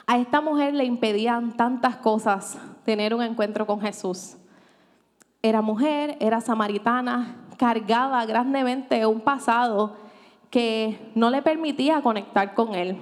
A 0.08 0.18
esta 0.18 0.42
mujer 0.42 0.74
le 0.74 0.86
impedían 0.86 1.58
tantas 1.58 1.96
cosas 1.96 2.58
tener 2.84 3.16
un 3.16 3.24
encuentro 3.24 3.66
con 3.66 3.82
Jesús. 3.82 4.38
Era 5.42 5.62
mujer, 5.62 6.18
era 6.20 6.42
samaritana, 6.42 7.38
cargaba 7.58 8.26
grandemente 8.26 9.06
un 9.06 9.22
pasado 9.22 9.96
que 10.50 11.12
no 11.16 11.30
le 11.30 11.42
permitía 11.42 12.02
conectar 12.02 12.54
con 12.54 12.76
él. 12.76 12.98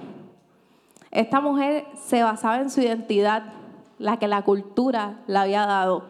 Esta 1.10 1.40
mujer 1.40 1.86
se 1.94 2.22
basaba 2.22 2.58
en 2.58 2.70
su 2.70 2.80
identidad, 2.80 3.52
la 3.98 4.18
que 4.18 4.26
la 4.26 4.42
cultura 4.42 5.20
le 5.26 5.38
había 5.38 5.66
dado, 5.66 6.04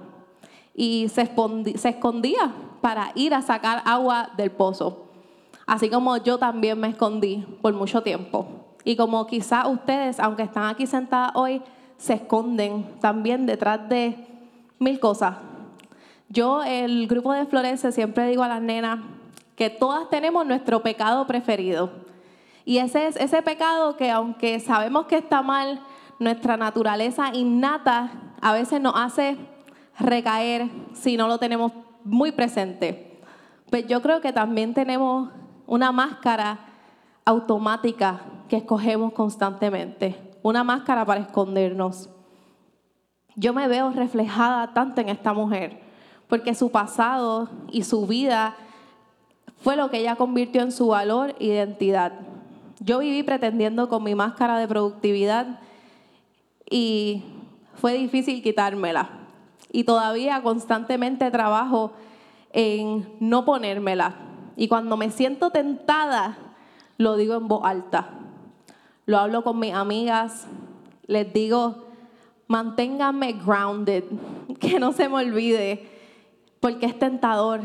y 0.75 1.09
se, 1.09 1.23
escondía 1.23 2.55
para 2.81 3.13
ir 3.15 3.35
a 3.35 3.43
sacar 3.43 3.83
agua 3.85 4.31
del 4.37 4.51
pozo. 4.51 5.04
Así 5.67 5.89
como 5.89 6.17
yo 6.19 6.39
también 6.39 6.79
me 6.79 6.89
escondí 6.89 7.47
por 7.63 7.73
mucho 7.73 8.03
tiempo. 8.03 8.47
Y 8.85 8.97
como 8.97 9.27
quizá 9.27 9.67
ustedes, 9.67 10.21
aunque 10.21 10.43
están 10.43 10.65
aquí 10.65 10.87
sentadas 10.87 11.33
hoy, 11.35 11.63
se 11.97 12.15
esconden 12.15 12.85
también 13.01 13.47
detrás 13.47 13.89
de 13.89 14.27
mil 14.79 15.01
cosas, 15.01 15.37
yo, 16.29 16.63
el 16.65 17.07
grupo 17.07 17.33
de 17.33 17.47
Florence, 17.47 17.93
siempre 17.93 18.27
digo 18.27 18.43
a 18.43 18.49
las 18.49 18.61
nenas 18.61 18.99
que 19.55 19.71
todas 19.71 20.11
tenemos 20.11 20.45
nuestro 20.45 20.83
pecado 20.83 21.27
preferido. 21.27 21.91
Y 22.65 22.79
ese 22.79 23.07
es 23.07 23.17
ese 23.17 23.41
pecado 23.43 23.97
que 23.97 24.11
aunque 24.11 24.59
sabemos 24.59 25.07
que 25.07 25.17
está 25.17 25.43
mal, 25.43 25.81
nuestra 26.19 26.57
naturaleza 26.57 27.31
innata 27.35 28.11
a 28.41 28.53
veces 28.53 28.81
nos 28.81 28.95
hace 28.97 29.37
recaer 29.99 30.69
si 30.93 31.17
no 31.17 31.29
lo 31.29 31.39
tenemos 31.39 31.73
muy 32.05 32.33
presente. 32.33 33.21
Pues 33.71 33.87
yo 33.87 34.03
creo 34.03 34.21
que 34.21 34.33
también 34.33 34.75
tenemos 34.75 35.31
una 35.67 35.93
máscara 35.93 36.59
automática 37.25 38.21
que 38.49 38.57
escogemos 38.57 39.13
constantemente, 39.13 40.33
una 40.43 40.63
máscara 40.65 41.05
para 41.05 41.21
escondernos. 41.21 42.11
Yo 43.37 43.53
me 43.53 43.67
veo 43.67 43.91
reflejada 43.91 44.73
tanto 44.75 45.01
en 45.01 45.09
esta 45.09 45.33
mujer 45.33 45.81
porque 46.29 46.55
su 46.55 46.71
pasado 46.71 47.49
y 47.71 47.85
su 47.85 48.07
vida 48.07 48.57
fue 49.63 49.77
lo 49.77 49.91
que 49.91 49.99
ella 49.99 50.17
convirtió 50.17 50.63
en 50.63 50.73
su 50.73 50.89
valor 50.89 51.35
e 51.39 51.47
identidad. 51.47 52.13
Yo 52.81 52.99
viví 52.99 53.23
pretendiendo 53.23 53.89
con 53.89 54.03
mi 54.03 54.15
máscara 54.15 54.59
de 54.59 54.69
productividad 54.69 55.61
y 56.69 57.23
fue 57.77 57.95
difícil 57.95 58.43
quitármela. 58.43 59.11
Y 59.73 59.85
todavía 59.85 60.43
constantemente 60.43 61.31
trabajo 61.31 61.93
en 62.53 63.09
no 63.21 63.45
ponérmela. 63.45 64.24
Y 64.57 64.69
cuando 64.69 64.97
me 64.97 65.11
siento 65.11 65.51
tentada, 65.51 66.37
lo 66.97 67.17
digo 67.17 67.35
en 67.35 67.49
voz 67.49 67.65
alta. 67.65 68.11
Lo 69.07 69.19
hablo 69.19 69.43
con 69.43 69.59
mis 69.59 69.75
amigas, 69.75 70.47
les 71.07 71.33
digo, 71.33 71.87
manténganme 72.47 73.33
grounded, 73.33 74.05
que 74.61 74.79
no 74.79 74.93
se 74.93 75.09
me 75.09 75.17
olvide 75.17 75.91
porque 76.61 76.87
es 76.87 76.99
tentador, 76.99 77.61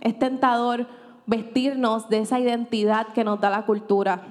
es 0.00 0.18
tentador 0.18 0.86
vestirnos 1.26 2.08
de 2.08 2.18
esa 2.18 2.40
identidad 2.40 3.08
que 3.08 3.22
nos 3.22 3.40
da 3.40 3.48
la 3.48 3.64
cultura. 3.64 4.22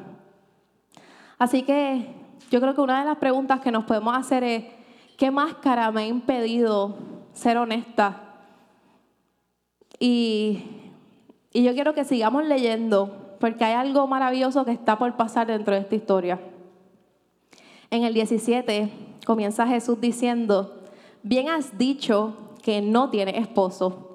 Así 1.38 1.64
que 1.64 2.14
yo 2.52 2.60
creo 2.60 2.76
que 2.76 2.82
una 2.82 3.00
de 3.00 3.06
las 3.06 3.18
preguntas 3.18 3.62
que 3.62 3.72
nos 3.72 3.86
podemos 3.86 4.18
hacer 4.18 4.44
es, 4.44 4.66
¿qué 5.18 5.32
máscara 5.32 5.90
me 5.92 6.02
ha 6.02 6.08
impedido 6.08 6.98
ser 7.32 7.58
honesta? 7.58 8.24
Y, 10.00 10.79
y 11.54 11.64
yo 11.64 11.74
quiero 11.74 11.94
que 11.94 12.04
sigamos 12.04 12.46
leyendo, 12.46 13.36
porque 13.40 13.66
hay 13.66 13.74
algo 13.74 14.08
maravilloso 14.08 14.66
que 14.66 14.72
está 14.72 14.98
por 14.98 15.16
pasar 15.16 15.48
dentro 15.48 15.74
de 15.74 15.82
esta 15.82 15.96
historia. 15.96 16.40
En 17.92 18.04
el 18.04 18.14
17 18.14 18.92
comienza 19.26 19.68
Jesús 19.68 20.00
diciendo, 20.00 20.84
bien 21.24 21.50
has 21.50 21.78
dicho 21.78 22.36
que 22.62 22.82
no 22.82 23.10
tiene 23.10 23.38
esposo 23.38 24.10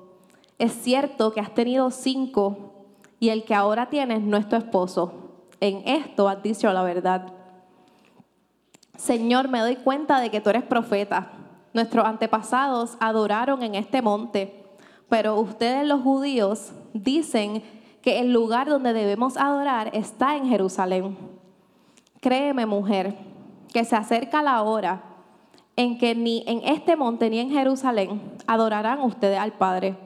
es 0.59 0.73
cierto 0.73 1.33
que 1.33 1.41
has 1.41 1.53
tenido 1.55 1.91
cinco 1.91 2.73
y 3.19 3.31
el 3.31 3.45
que 3.45 3.55
ahora 3.55 3.91
tienes 3.91 4.23
no 4.23 4.37
es 4.37 4.49
tu 4.49 4.57
esposo. 4.57 5.13
En 5.61 5.87
esto 5.87 6.29
has 6.29 6.43
dicho 6.43 6.73
la 6.73 6.83
verdad. 6.83 7.33
Señor, 8.97 9.49
me 9.49 9.61
doy 9.61 9.77
cuenta 9.77 10.21
de 10.21 10.31
que 10.31 10.41
tú 10.41 10.51
eres 10.51 10.63
profeta. 10.63 11.33
Nuestros 11.73 12.07
antepasados 12.07 12.97
adoraron 13.01 13.63
en 13.63 13.75
este 13.75 14.01
monte, 14.01 14.65
pero 15.09 15.39
ustedes 15.41 15.87
los 15.87 16.03
judíos 16.03 16.73
dicen 16.95 17.63
que 18.01 18.21
el 18.21 18.33
lugar 18.33 18.69
donde 18.69 18.95
debemos 18.95 19.37
adorar 19.37 19.91
está 19.93 20.37
en 20.37 20.49
Jerusalén. 20.49 21.19
Créeme, 22.21 22.65
mujer, 22.65 23.19
que 23.73 23.85
se 23.85 23.97
acerca 23.97 24.43
la 24.43 24.63
hora 24.63 25.03
en 25.77 25.99
que 25.99 26.15
ni 26.15 26.45
en 26.47 26.61
este 26.65 26.97
monte 26.97 27.29
ni 27.29 27.41
en 27.41 27.51
Jerusalén 27.51 28.23
adorarán 28.47 29.01
ustedes 29.01 29.39
al 29.39 29.53
Padre. 29.53 29.97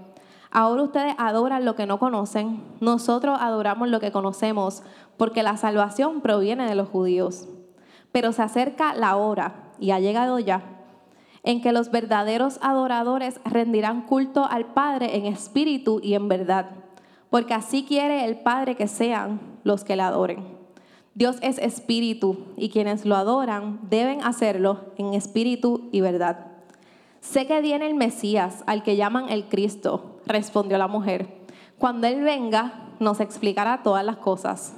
Ahora 0.51 0.83
ustedes 0.83 1.15
adoran 1.19 1.67
lo 1.67 1.77
que 1.77 1.87
no 1.87 1.99
conocen, 1.99 2.63
nosotros 2.81 3.39
adoramos 3.39 3.89
lo 3.89 4.01
que 4.01 4.11
conocemos, 4.11 4.83
porque 5.19 5.43
la 5.43 5.59
salvación 5.59 6.23
proviene 6.23 6.67
de 6.67 6.75
los 6.75 6.89
judíos. 6.89 7.47
Pero 8.13 8.33
se 8.33 8.43
acerca 8.43 8.95
la 8.95 9.17
hora, 9.17 9.73
y 9.79 9.91
ha 9.91 10.01
llegado 10.01 10.39
ya, 10.39 10.78
en 11.49 11.63
que 11.63 11.73
los 11.73 11.91
verdaderos 11.91 12.59
adoradores 12.61 13.41
rendirán 13.47 14.03
culto 14.03 14.45
al 14.45 14.67
Padre 14.67 15.17
en 15.17 15.25
espíritu 15.25 15.99
y 16.03 16.13
en 16.13 16.29
verdad, 16.29 16.69
porque 17.31 17.55
así 17.55 17.85
quiere 17.85 18.27
el 18.27 18.41
Padre 18.41 18.75
que 18.75 18.87
sean 18.87 19.41
los 19.65 19.83
que 19.83 19.97
le 19.97 20.03
adoren. 20.03 20.45
Dios 21.15 21.39
es 21.41 21.57
espíritu, 21.57 22.45
y 22.59 22.69
quienes 22.69 23.07
lo 23.07 23.17
adoran 23.17 23.81
deben 23.89 24.23
hacerlo 24.23 24.93
en 24.99 25.15
espíritu 25.15 25.89
y 25.91 26.03
verdad. 26.03 26.49
Sé 27.23 27.47
que 27.47 27.63
viene 27.63 27.87
el 27.87 27.95
Mesías, 27.95 28.63
al 28.67 28.83
que 28.83 28.97
llaman 28.97 29.31
el 29.31 29.49
Cristo, 29.49 30.21
respondió 30.27 30.77
la 30.77 30.87
mujer. 30.87 31.29
Cuando 31.79 32.09
Él 32.09 32.21
venga, 32.25 32.91
nos 33.01 33.21
explicará 33.21 33.83
todas 33.83 34.05
las 34.05 34.19
cosas. 34.19 34.75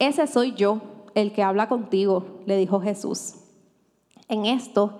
Ese 0.00 0.26
soy 0.26 0.54
yo, 0.54 0.80
el 1.14 1.32
que 1.32 1.44
habla 1.44 1.68
contigo, 1.68 2.40
le 2.44 2.56
dijo 2.56 2.80
Jesús. 2.80 3.36
En 4.28 4.46
esto 4.46 4.98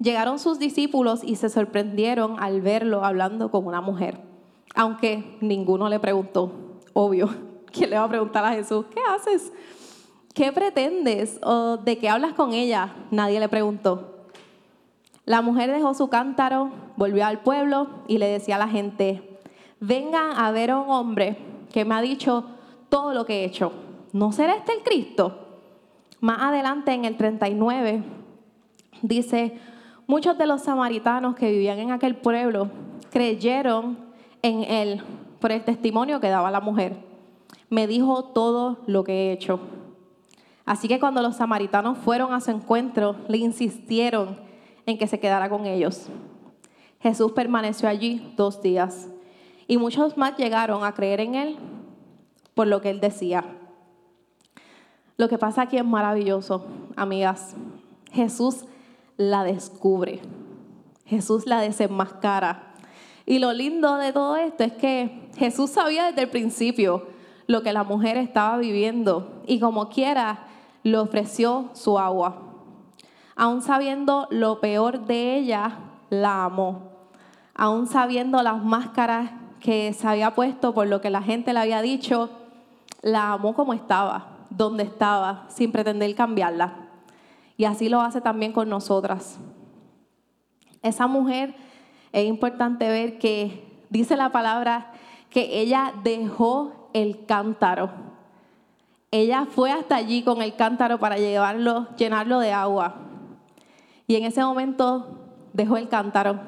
llegaron 0.00 0.38
sus 0.38 0.58
discípulos 0.58 1.22
y 1.22 1.36
se 1.36 1.48
sorprendieron 1.48 2.36
al 2.38 2.60
verlo 2.60 3.04
hablando 3.04 3.50
con 3.50 3.66
una 3.66 3.80
mujer, 3.80 4.20
aunque 4.74 5.36
ninguno 5.40 5.88
le 5.88 6.00
preguntó. 6.00 6.52
Obvio, 6.92 7.28
¿quién 7.72 7.90
le 7.90 7.98
va 7.98 8.04
a 8.04 8.08
preguntar 8.08 8.44
a 8.44 8.52
Jesús, 8.52 8.86
¿qué 8.92 9.00
haces? 9.14 9.52
¿Qué 10.34 10.52
pretendes? 10.52 11.38
¿O 11.42 11.76
de 11.76 11.98
qué 11.98 12.08
hablas 12.08 12.32
con 12.34 12.52
ella? 12.52 12.94
Nadie 13.10 13.38
le 13.38 13.48
preguntó. 13.48 14.26
La 15.26 15.40
mujer 15.42 15.70
dejó 15.70 15.94
su 15.94 16.08
cántaro, 16.08 16.70
volvió 16.96 17.24
al 17.24 17.40
pueblo 17.40 17.88
y 18.08 18.18
le 18.18 18.26
decía 18.26 18.56
a 18.56 18.58
la 18.58 18.68
gente, 18.68 19.38
vengan 19.80 20.36
a 20.36 20.50
ver 20.50 20.70
a 20.70 20.80
un 20.80 20.90
hombre 20.90 21.38
que 21.72 21.84
me 21.84 21.94
ha 21.94 22.02
dicho 22.02 22.44
todo 22.88 23.14
lo 23.14 23.24
que 23.24 23.40
he 23.40 23.44
hecho. 23.44 23.72
¿No 24.12 24.32
será 24.32 24.56
este 24.56 24.72
el 24.72 24.82
Cristo? 24.82 25.40
Más 26.20 26.40
adelante 26.40 26.92
en 26.92 27.04
el 27.04 27.16
39 27.16 28.02
dice, 29.02 29.58
Muchos 30.06 30.36
de 30.36 30.46
los 30.46 30.62
samaritanos 30.62 31.34
que 31.34 31.50
vivían 31.50 31.78
en 31.78 31.90
aquel 31.90 32.14
pueblo 32.16 32.68
creyeron 33.10 33.96
en 34.42 34.62
él 34.64 35.02
por 35.40 35.50
el 35.50 35.64
testimonio 35.64 36.20
que 36.20 36.28
daba 36.28 36.50
la 36.50 36.60
mujer. 36.60 36.96
Me 37.70 37.86
dijo 37.86 38.24
todo 38.24 38.78
lo 38.86 39.02
que 39.02 39.12
he 39.12 39.32
hecho. 39.32 39.60
Así 40.66 40.88
que 40.88 41.00
cuando 41.00 41.22
los 41.22 41.36
samaritanos 41.36 41.96
fueron 41.96 42.34
a 42.34 42.40
su 42.40 42.50
encuentro, 42.50 43.16
le 43.28 43.38
insistieron 43.38 44.38
en 44.84 44.98
que 44.98 45.06
se 45.06 45.20
quedara 45.20 45.48
con 45.48 45.64
ellos. 45.64 46.08
Jesús 47.00 47.32
permaneció 47.32 47.88
allí 47.88 48.34
dos 48.36 48.60
días 48.60 49.08
y 49.66 49.78
muchos 49.78 50.18
más 50.18 50.36
llegaron 50.36 50.84
a 50.84 50.92
creer 50.92 51.20
en 51.20 51.34
él 51.34 51.56
por 52.54 52.66
lo 52.66 52.82
que 52.82 52.90
él 52.90 53.00
decía. 53.00 53.44
Lo 55.16 55.28
que 55.28 55.38
pasa 55.38 55.62
aquí 55.62 55.78
es 55.78 55.84
maravilloso, 55.84 56.66
amigas. 56.96 57.54
Jesús 58.12 58.64
la 59.16 59.44
descubre. 59.44 60.20
Jesús 61.06 61.46
la 61.46 61.60
desenmascara. 61.60 62.74
Y 63.26 63.38
lo 63.38 63.52
lindo 63.52 63.96
de 63.96 64.12
todo 64.12 64.36
esto 64.36 64.64
es 64.64 64.72
que 64.72 65.30
Jesús 65.36 65.70
sabía 65.70 66.06
desde 66.06 66.22
el 66.22 66.30
principio 66.30 67.06
lo 67.46 67.62
que 67.62 67.72
la 67.72 67.84
mujer 67.84 68.16
estaba 68.16 68.56
viviendo 68.58 69.42
y 69.46 69.60
como 69.60 69.88
quiera 69.88 70.46
le 70.82 70.98
ofreció 70.98 71.70
su 71.72 71.98
agua. 71.98 72.42
Aún 73.36 73.62
sabiendo 73.62 74.28
lo 74.30 74.60
peor 74.60 75.06
de 75.06 75.36
ella, 75.36 75.78
la 76.10 76.44
amó. 76.44 76.92
Aún 77.54 77.86
sabiendo 77.86 78.42
las 78.42 78.62
máscaras 78.62 79.30
que 79.60 79.92
se 79.92 80.06
había 80.06 80.34
puesto 80.34 80.74
por 80.74 80.86
lo 80.86 81.00
que 81.00 81.10
la 81.10 81.22
gente 81.22 81.52
le 81.52 81.60
había 81.60 81.80
dicho, 81.82 82.30
la 83.02 83.32
amó 83.32 83.54
como 83.54 83.72
estaba, 83.72 84.46
donde 84.50 84.84
estaba, 84.84 85.46
sin 85.48 85.72
pretender 85.72 86.14
cambiarla. 86.14 86.83
Y 87.56 87.64
así 87.64 87.88
lo 87.88 88.00
hace 88.00 88.20
también 88.20 88.52
con 88.52 88.68
nosotras. 88.68 89.38
Esa 90.82 91.06
mujer 91.06 91.54
es 92.12 92.26
importante 92.26 92.88
ver 92.88 93.18
que 93.18 93.64
dice 93.90 94.16
la 94.16 94.30
palabra 94.30 94.92
que 95.30 95.60
ella 95.60 95.92
dejó 96.02 96.90
el 96.92 97.26
cántaro. 97.26 97.90
Ella 99.10 99.46
fue 99.48 99.70
hasta 99.70 99.96
allí 99.96 100.22
con 100.22 100.42
el 100.42 100.56
cántaro 100.56 100.98
para 100.98 101.16
llevarlo, 101.16 101.88
llenarlo 101.96 102.40
de 102.40 102.52
agua. 102.52 102.96
Y 104.06 104.16
en 104.16 104.24
ese 104.24 104.44
momento 104.44 105.18
dejó 105.52 105.76
el 105.76 105.88
cántaro 105.88 106.40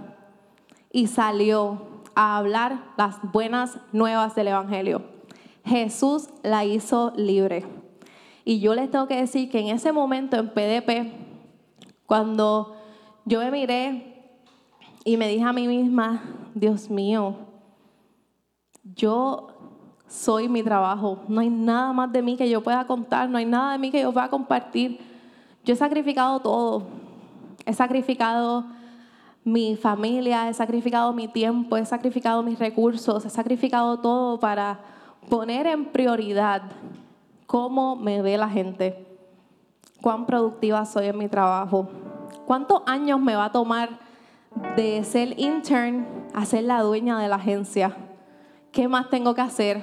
y 0.92 1.06
salió 1.06 2.02
a 2.14 2.36
hablar 2.36 2.82
las 2.96 3.18
buenas 3.22 3.78
nuevas 3.92 4.34
del 4.34 4.48
Evangelio. 4.48 5.02
Jesús 5.64 6.28
la 6.42 6.64
hizo 6.64 7.12
libre. 7.16 7.75
Y 8.48 8.60
yo 8.60 8.76
les 8.76 8.88
tengo 8.92 9.08
que 9.08 9.16
decir 9.16 9.50
que 9.50 9.58
en 9.58 9.74
ese 9.74 9.90
momento 9.90 10.36
en 10.36 10.48
PDP, 10.48 11.12
cuando 12.06 12.76
yo 13.24 13.40
me 13.40 13.50
miré 13.50 14.38
y 15.04 15.16
me 15.16 15.26
dije 15.26 15.42
a 15.42 15.52
mí 15.52 15.66
misma, 15.66 16.22
Dios 16.54 16.88
mío, 16.88 17.34
yo 18.84 19.48
soy 20.06 20.48
mi 20.48 20.62
trabajo, 20.62 21.24
no 21.26 21.40
hay 21.40 21.50
nada 21.50 21.92
más 21.92 22.12
de 22.12 22.22
mí 22.22 22.36
que 22.36 22.48
yo 22.48 22.62
pueda 22.62 22.86
contar, 22.86 23.28
no 23.28 23.36
hay 23.36 23.46
nada 23.46 23.72
de 23.72 23.78
mí 23.78 23.90
que 23.90 24.00
yo 24.00 24.12
pueda 24.12 24.28
compartir. 24.28 25.00
Yo 25.64 25.74
he 25.74 25.76
sacrificado 25.76 26.38
todo, 26.38 26.86
he 27.64 27.74
sacrificado 27.74 28.64
mi 29.42 29.74
familia, 29.74 30.48
he 30.48 30.54
sacrificado 30.54 31.12
mi 31.12 31.26
tiempo, 31.26 31.76
he 31.76 31.84
sacrificado 31.84 32.44
mis 32.44 32.60
recursos, 32.60 33.24
he 33.24 33.30
sacrificado 33.30 33.98
todo 33.98 34.38
para 34.38 34.78
poner 35.28 35.66
en 35.66 35.86
prioridad 35.86 36.62
cómo 37.46 37.96
me 37.96 38.22
ve 38.22 38.36
la 38.36 38.48
gente, 38.48 39.06
cuán 40.02 40.26
productiva 40.26 40.84
soy 40.84 41.06
en 41.06 41.18
mi 41.18 41.28
trabajo, 41.28 41.88
cuántos 42.46 42.82
años 42.86 43.20
me 43.20 43.36
va 43.36 43.46
a 43.46 43.52
tomar 43.52 43.98
de 44.76 45.04
ser 45.04 45.38
intern 45.38 46.06
a 46.34 46.44
ser 46.44 46.64
la 46.64 46.82
dueña 46.82 47.18
de 47.18 47.28
la 47.28 47.36
agencia, 47.36 47.96
qué 48.72 48.88
más 48.88 49.10
tengo 49.10 49.34
que 49.34 49.40
hacer, 49.40 49.82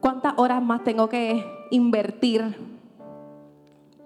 cuántas 0.00 0.34
horas 0.36 0.62
más 0.62 0.84
tengo 0.84 1.08
que 1.08 1.44
invertir, 1.70 2.56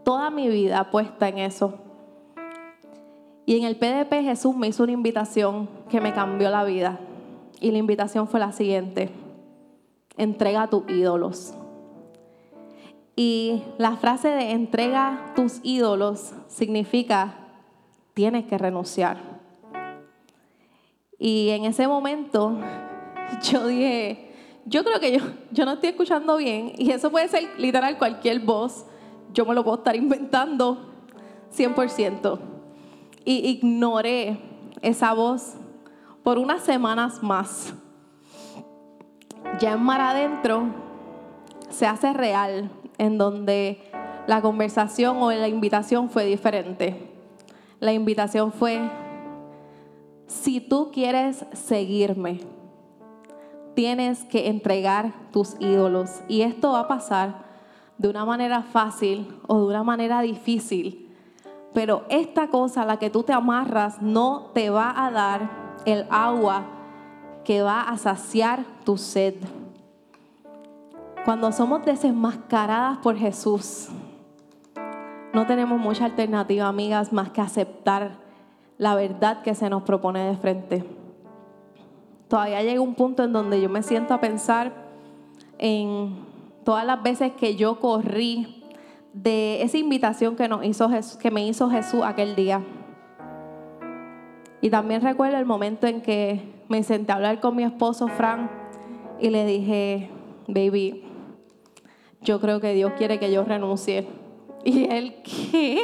toda 0.04 0.30
mi 0.30 0.48
vida 0.48 0.90
puesta 0.90 1.28
en 1.28 1.38
eso. 1.38 1.74
Y 3.44 3.56
en 3.56 3.64
el 3.64 3.76
PDP 3.76 4.22
Jesús 4.22 4.56
me 4.56 4.66
hizo 4.66 4.82
una 4.82 4.92
invitación 4.92 5.68
que 5.88 6.00
me 6.00 6.12
cambió 6.12 6.50
la 6.50 6.64
vida. 6.64 6.98
Y 7.60 7.70
la 7.70 7.78
invitación 7.78 8.26
fue 8.26 8.40
la 8.40 8.52
siguiente. 8.52 9.10
Entrega 10.16 10.68
tus 10.68 10.82
ídolos. 10.88 11.54
Y 13.18 13.62
la 13.78 13.96
frase 13.96 14.28
de 14.28 14.50
entrega 14.52 15.32
tus 15.34 15.60
ídolos 15.62 16.34
significa 16.48 17.34
tienes 18.12 18.44
que 18.44 18.58
renunciar. 18.58 19.16
Y 21.18 21.48
en 21.48 21.64
ese 21.64 21.88
momento 21.88 22.58
yo 23.50 23.66
dije, 23.66 24.34
yo 24.66 24.84
creo 24.84 25.00
que 25.00 25.18
yo, 25.18 25.24
yo 25.50 25.64
no 25.64 25.72
estoy 25.72 25.88
escuchando 25.90 26.36
bien 26.36 26.72
y 26.76 26.90
eso 26.90 27.10
puede 27.10 27.28
ser 27.28 27.48
literal 27.58 27.96
cualquier 27.96 28.40
voz, 28.40 28.84
yo 29.32 29.46
me 29.46 29.54
lo 29.54 29.64
puedo 29.64 29.78
estar 29.78 29.96
inventando 29.96 30.92
100%. 31.56 32.38
Y 33.24 33.48
ignoré 33.48 34.38
esa 34.82 35.14
voz 35.14 35.54
por 36.22 36.38
unas 36.38 36.62
semanas 36.62 37.22
más. 37.22 37.72
Ya 39.58 39.72
en 39.72 39.82
mar 39.82 40.02
adentro 40.02 40.66
se 41.70 41.86
hace 41.86 42.12
real 42.12 42.70
en 42.98 43.18
donde 43.18 43.80
la 44.26 44.40
conversación 44.42 45.18
o 45.18 45.30
la 45.30 45.48
invitación 45.48 46.10
fue 46.10 46.24
diferente. 46.24 47.10
La 47.80 47.92
invitación 47.92 48.52
fue, 48.52 48.80
si 50.26 50.60
tú 50.60 50.90
quieres 50.92 51.44
seguirme, 51.52 52.40
tienes 53.74 54.24
que 54.24 54.48
entregar 54.48 55.12
tus 55.30 55.54
ídolos. 55.60 56.22
Y 56.28 56.40
esto 56.40 56.72
va 56.72 56.80
a 56.80 56.88
pasar 56.88 57.44
de 57.98 58.08
una 58.08 58.24
manera 58.24 58.62
fácil 58.62 59.40
o 59.46 59.58
de 59.58 59.66
una 59.66 59.84
manera 59.84 60.22
difícil. 60.22 61.14
Pero 61.72 62.04
esta 62.08 62.48
cosa 62.48 62.82
a 62.82 62.86
la 62.86 62.98
que 62.98 63.10
tú 63.10 63.22
te 63.22 63.34
amarras 63.34 64.00
no 64.00 64.50
te 64.54 64.70
va 64.70 64.94
a 64.96 65.10
dar 65.10 65.50
el 65.84 66.06
agua 66.10 66.64
que 67.44 67.62
va 67.62 67.82
a 67.82 67.98
saciar 67.98 68.64
tu 68.84 68.96
sed. 68.96 69.34
Cuando 71.26 71.50
somos 71.50 71.84
desenmascaradas 71.84 72.98
por 72.98 73.16
Jesús, 73.16 73.88
no 75.34 75.44
tenemos 75.44 75.76
mucha 75.76 76.04
alternativa, 76.04 76.68
amigas, 76.68 77.12
más 77.12 77.30
que 77.30 77.40
aceptar 77.40 78.18
la 78.78 78.94
verdad 78.94 79.42
que 79.42 79.56
se 79.56 79.68
nos 79.68 79.82
propone 79.82 80.20
de 80.20 80.36
frente. 80.36 80.84
Todavía 82.28 82.62
llega 82.62 82.80
un 82.80 82.94
punto 82.94 83.24
en 83.24 83.32
donde 83.32 83.60
yo 83.60 83.68
me 83.68 83.82
siento 83.82 84.14
a 84.14 84.20
pensar 84.20 84.72
en 85.58 86.14
todas 86.64 86.86
las 86.86 87.02
veces 87.02 87.32
que 87.32 87.56
yo 87.56 87.80
corrí 87.80 88.62
de 89.12 89.62
esa 89.62 89.78
invitación 89.78 90.36
que, 90.36 90.46
nos 90.46 90.64
hizo 90.64 90.88
que 91.20 91.32
me 91.32 91.44
hizo 91.44 91.68
Jesús 91.68 92.02
aquel 92.04 92.36
día. 92.36 92.62
Y 94.60 94.70
también 94.70 95.02
recuerdo 95.02 95.38
el 95.38 95.44
momento 95.44 95.88
en 95.88 96.02
que 96.02 96.62
me 96.68 96.84
senté 96.84 97.10
a 97.10 97.16
hablar 97.16 97.40
con 97.40 97.56
mi 97.56 97.64
esposo 97.64 98.06
Frank 98.06 98.48
y 99.18 99.30
le 99.30 99.44
dije, 99.44 100.08
baby, 100.46 101.05
yo 102.26 102.40
creo 102.40 102.60
que 102.60 102.74
Dios 102.74 102.92
quiere 102.98 103.18
que 103.18 103.32
yo 103.32 103.44
renuncie. 103.44 104.06
Y 104.64 104.84
él, 104.90 105.22
¿qué? 105.22 105.78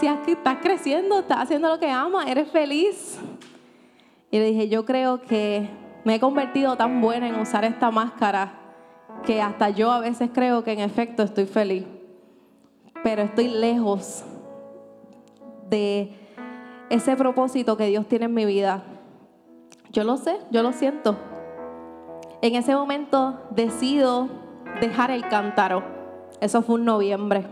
Si 0.00 0.08
estás 0.08 0.56
creciendo, 0.60 1.20
estás 1.20 1.38
haciendo 1.38 1.68
lo 1.68 1.78
que 1.78 1.88
amas, 1.88 2.26
eres 2.26 2.50
feliz. 2.50 3.20
Y 4.32 4.38
le 4.40 4.46
dije, 4.46 4.68
yo 4.68 4.84
creo 4.84 5.20
que 5.22 5.68
me 6.02 6.16
he 6.16 6.20
convertido 6.20 6.76
tan 6.76 7.00
buena 7.00 7.28
en 7.28 7.36
usar 7.36 7.64
esta 7.64 7.92
máscara 7.92 8.52
que 9.24 9.40
hasta 9.40 9.70
yo 9.70 9.92
a 9.92 10.00
veces 10.00 10.30
creo 10.34 10.64
que 10.64 10.72
en 10.72 10.80
efecto 10.80 11.22
estoy 11.22 11.46
feliz. 11.46 11.84
Pero 13.04 13.22
estoy 13.22 13.46
lejos 13.46 14.24
de 15.70 16.10
ese 16.90 17.14
propósito 17.14 17.76
que 17.76 17.86
Dios 17.86 18.08
tiene 18.08 18.24
en 18.24 18.34
mi 18.34 18.44
vida. 18.44 18.82
Yo 19.92 20.02
lo 20.02 20.16
sé, 20.16 20.36
yo 20.50 20.64
lo 20.64 20.72
siento. 20.72 21.16
En 22.42 22.56
ese 22.56 22.74
momento 22.74 23.40
decido 23.50 24.43
dejar 24.80 25.10
el 25.10 25.28
cántaro. 25.28 25.82
Eso 26.40 26.62
fue 26.62 26.76
un 26.76 26.84
noviembre. 26.84 27.46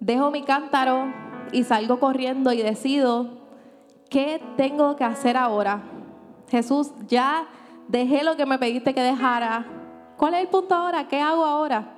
Dejo 0.00 0.30
mi 0.30 0.42
cántaro 0.42 1.12
y 1.52 1.64
salgo 1.64 1.98
corriendo 1.98 2.52
y 2.52 2.62
decido 2.62 3.38
qué 4.08 4.40
tengo 4.56 4.96
que 4.96 5.04
hacer 5.04 5.36
ahora. 5.36 5.82
Jesús, 6.50 6.92
ya 7.06 7.46
dejé 7.88 8.24
lo 8.24 8.36
que 8.36 8.46
me 8.46 8.58
pediste 8.58 8.94
que 8.94 9.02
dejara. 9.02 9.66
¿Cuál 10.16 10.34
es 10.34 10.40
el 10.40 10.48
punto 10.48 10.74
ahora? 10.74 11.08
¿Qué 11.08 11.20
hago 11.20 11.44
ahora? 11.44 11.94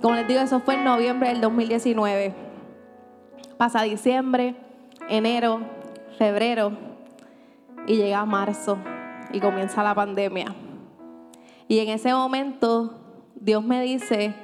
Como 0.00 0.14
les 0.14 0.26
digo, 0.26 0.40
eso 0.40 0.60
fue 0.60 0.74
en 0.74 0.84
noviembre 0.84 1.28
del 1.28 1.40
2019. 1.40 2.34
Pasa 3.56 3.82
diciembre, 3.82 4.56
enero, 5.08 5.60
febrero 6.16 6.72
y 7.86 7.96
llega 7.96 8.24
marzo 8.24 8.78
y 9.32 9.40
comienza 9.40 9.82
la 9.82 9.94
pandemia. 9.94 10.54
Y 11.68 11.78
en 11.78 11.90
ese 11.90 12.12
momento 12.12 12.99
Dios 13.40 13.64
me 13.64 13.80
dice 13.80 14.34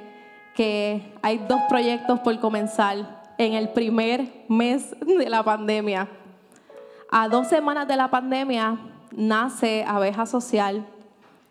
que 0.55 1.13
hay 1.21 1.37
dos 1.37 1.61
proyectos 1.69 2.19
por 2.21 2.39
comenzar 2.39 3.21
en 3.37 3.53
el 3.53 3.69
primer 3.69 4.45
mes 4.49 4.95
de 4.99 5.29
la 5.29 5.43
pandemia. 5.43 6.09
A 7.11 7.27
dos 7.29 7.47
semanas 7.47 7.87
de 7.87 7.95
la 7.95 8.09
pandemia 8.09 8.79
nace 9.11 9.85
Abeja 9.87 10.25
Social, 10.25 10.87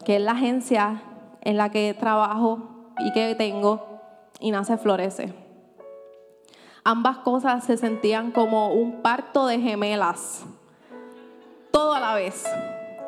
que 0.04 0.16
es 0.16 0.22
la 0.22 0.32
agencia 0.32 1.02
en 1.42 1.56
la 1.56 1.70
que 1.70 1.94
trabajo 1.94 2.92
y 2.98 3.12
que 3.12 3.36
tengo, 3.36 4.00
y 4.40 4.50
nace 4.50 4.76
Florece. 4.76 5.32
Ambas 6.82 7.18
cosas 7.18 7.62
se 7.62 7.76
sentían 7.76 8.32
como 8.32 8.72
un 8.72 9.02
parto 9.02 9.46
de 9.46 9.60
gemelas, 9.60 10.44
todo 11.70 11.94
a 11.94 12.00
la 12.00 12.14
vez. 12.14 12.44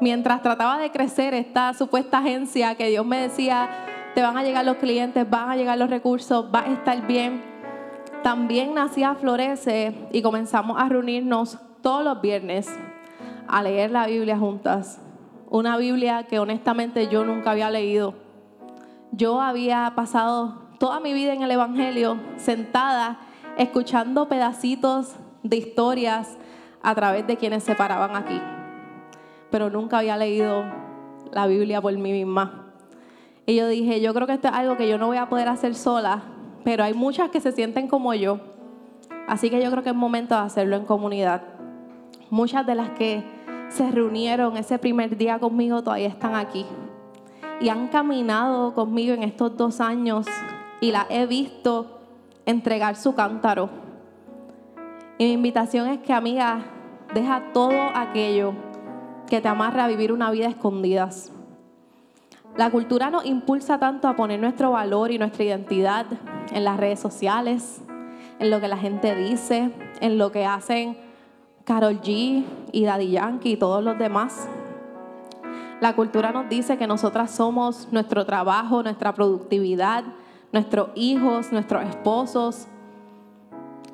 Mientras 0.01 0.43
trataba 0.43 0.79
de 0.79 0.93
crecer 0.93 1.35
esta 1.35 1.75
supuesta 1.75 2.19
agencia 2.19 2.77
que 2.77 2.87
Dios 2.87 3.05
me 3.05 3.21
decía, 3.21 3.69
te 4.15 4.23
van 4.23 4.37
a 4.37 4.43
llegar 4.43 4.65
los 4.65 4.77
clientes, 4.77 5.29
van 5.29 5.51
a 5.51 5.57
llegar 5.57 5.79
los 5.79 5.91
recursos, 5.91 6.47
va 6.55 6.61
a 6.61 6.73
estar 6.73 7.07
bien. 7.07 7.43
También 8.23 8.75
nacía 8.75 9.15
Florece 9.15 9.95
y 10.13 10.23
comenzamos 10.23 10.81
a 10.81 10.89
reunirnos 10.89 11.59
todos 11.83 12.05
los 12.05 12.21
viernes 12.21 12.69
a 13.47 13.63
leer 13.63 13.91
la 13.91 14.07
Biblia 14.07 14.39
juntas. 14.39 15.01
Una 15.49 15.77
Biblia 15.77 16.25
que 16.25 16.39
honestamente 16.39 17.09
yo 17.09 17.25
nunca 17.25 17.53
había 17.53 17.71
leído. 17.71 18.15
Yo 19.13 19.41
había 19.41 19.93
pasado 19.95 20.69
toda 20.79 21.01
mi 21.01 21.13
vida 21.13 21.33
en 21.33 21.43
el 21.43 21.51
Evangelio 21.51 22.19
sentada 22.37 23.21
escuchando 23.57 24.29
pedacitos 24.29 25.15
de 25.43 25.57
historias 25.57 26.37
a 26.83 26.95
través 26.95 27.27
de 27.27 27.37
quienes 27.37 27.65
se 27.65 27.75
paraban 27.75 28.15
aquí. 28.15 28.41
Pero 29.51 29.71
nunca 29.71 29.99
había 29.99 30.17
leído 30.17 30.65
la 31.33 31.47
Biblia 31.47 31.81
por 31.81 31.97
mí 31.97 32.13
misma. 32.13 32.68
Y 33.49 33.55
yo 33.55 33.67
dije, 33.67 34.03
yo 34.03 34.13
creo 34.13 34.27
que 34.27 34.35
esto 34.35 34.49
es 34.49 34.53
algo 34.53 34.77
que 34.77 34.87
yo 34.87 34.99
no 34.99 35.07
voy 35.07 35.17
a 35.17 35.31
poder 35.31 35.49
hacer 35.49 35.75
sola, 35.75 36.21
pero 36.65 36.85
hay 36.85 36.93
muchas 36.93 37.31
que 37.31 37.41
se 37.41 37.51
sienten 37.51 37.89
como 37.89 38.13
yo. 38.13 38.41
Así 39.27 39.49
que 39.49 39.63
yo 39.63 39.71
creo 39.71 39.83
que 39.83 39.89
es 39.89 39.97
momento 39.97 40.35
de 40.35 40.43
hacerlo 40.43 40.77
en 40.77 40.85
comunidad. 40.85 41.45
Muchas 42.29 42.67
de 42.67 42.75
las 42.75 42.91
que 42.91 43.25
se 43.71 43.91
reunieron 43.91 44.59
ese 44.59 44.79
primer 44.79 45.17
día 45.17 45.39
conmigo 45.39 45.83
todavía 45.83 46.09
están 46.09 46.35
aquí. 46.35 46.67
Y 47.59 47.71
han 47.71 47.89
caminado 47.89 48.75
conmigo 48.75 49.15
en 49.15 49.23
estos 49.23 49.57
dos 49.57 49.81
años 49.81 50.27
y 50.83 50.93
la 50.93 51.07
he 51.09 51.25
visto 51.25 52.01
entregar 52.45 52.97
su 52.97 53.15
cántaro. 53.15 53.71
Y 55.17 55.25
mi 55.25 55.33
invitación 55.33 55.89
es 55.89 56.01
que, 56.01 56.13
amiga, 56.13 56.67
deja 57.15 57.45
todo 57.55 57.81
aquello 57.95 58.53
que 59.27 59.41
te 59.41 59.49
amarra 59.49 59.87
a 59.87 59.89
vivir 59.89 60.13
una 60.13 60.31
vida 60.31 60.49
escondidas. 60.49 61.33
La 62.59 62.71
cultura 62.71 63.09
nos 63.09 63.25
impulsa 63.25 63.79
tanto 63.79 64.09
a 64.09 64.17
poner 64.17 64.41
nuestro 64.41 64.73
valor 64.73 65.13
y 65.13 65.19
nuestra 65.19 65.45
identidad 65.45 66.07
en 66.53 66.65
las 66.65 66.77
redes 66.77 66.99
sociales, 66.99 67.81
en 68.41 68.51
lo 68.51 68.61
que 68.61 68.67
la 68.67 68.77
gente 68.77 69.15
dice, 69.15 69.71
en 70.01 70.19
lo 70.19 70.33
que 70.33 70.45
hacen 70.45 70.99
Carol 71.63 72.01
G 72.01 72.43
y 72.73 72.85
Daddy 72.85 73.13
Yankee 73.13 73.53
y 73.53 73.57
todos 73.57 73.85
los 73.85 73.97
demás. 73.97 74.49
La 75.81 75.95
cultura 75.95 76.33
nos 76.33 76.49
dice 76.49 76.77
que 76.77 76.89
nosotras 76.89 77.31
somos 77.31 77.87
nuestro 77.93 78.27
trabajo, 78.27 78.83
nuestra 78.83 79.15
productividad, 79.15 80.03
nuestros 80.51 80.89
hijos, 80.97 81.53
nuestros 81.53 81.85
esposos. 81.85 82.67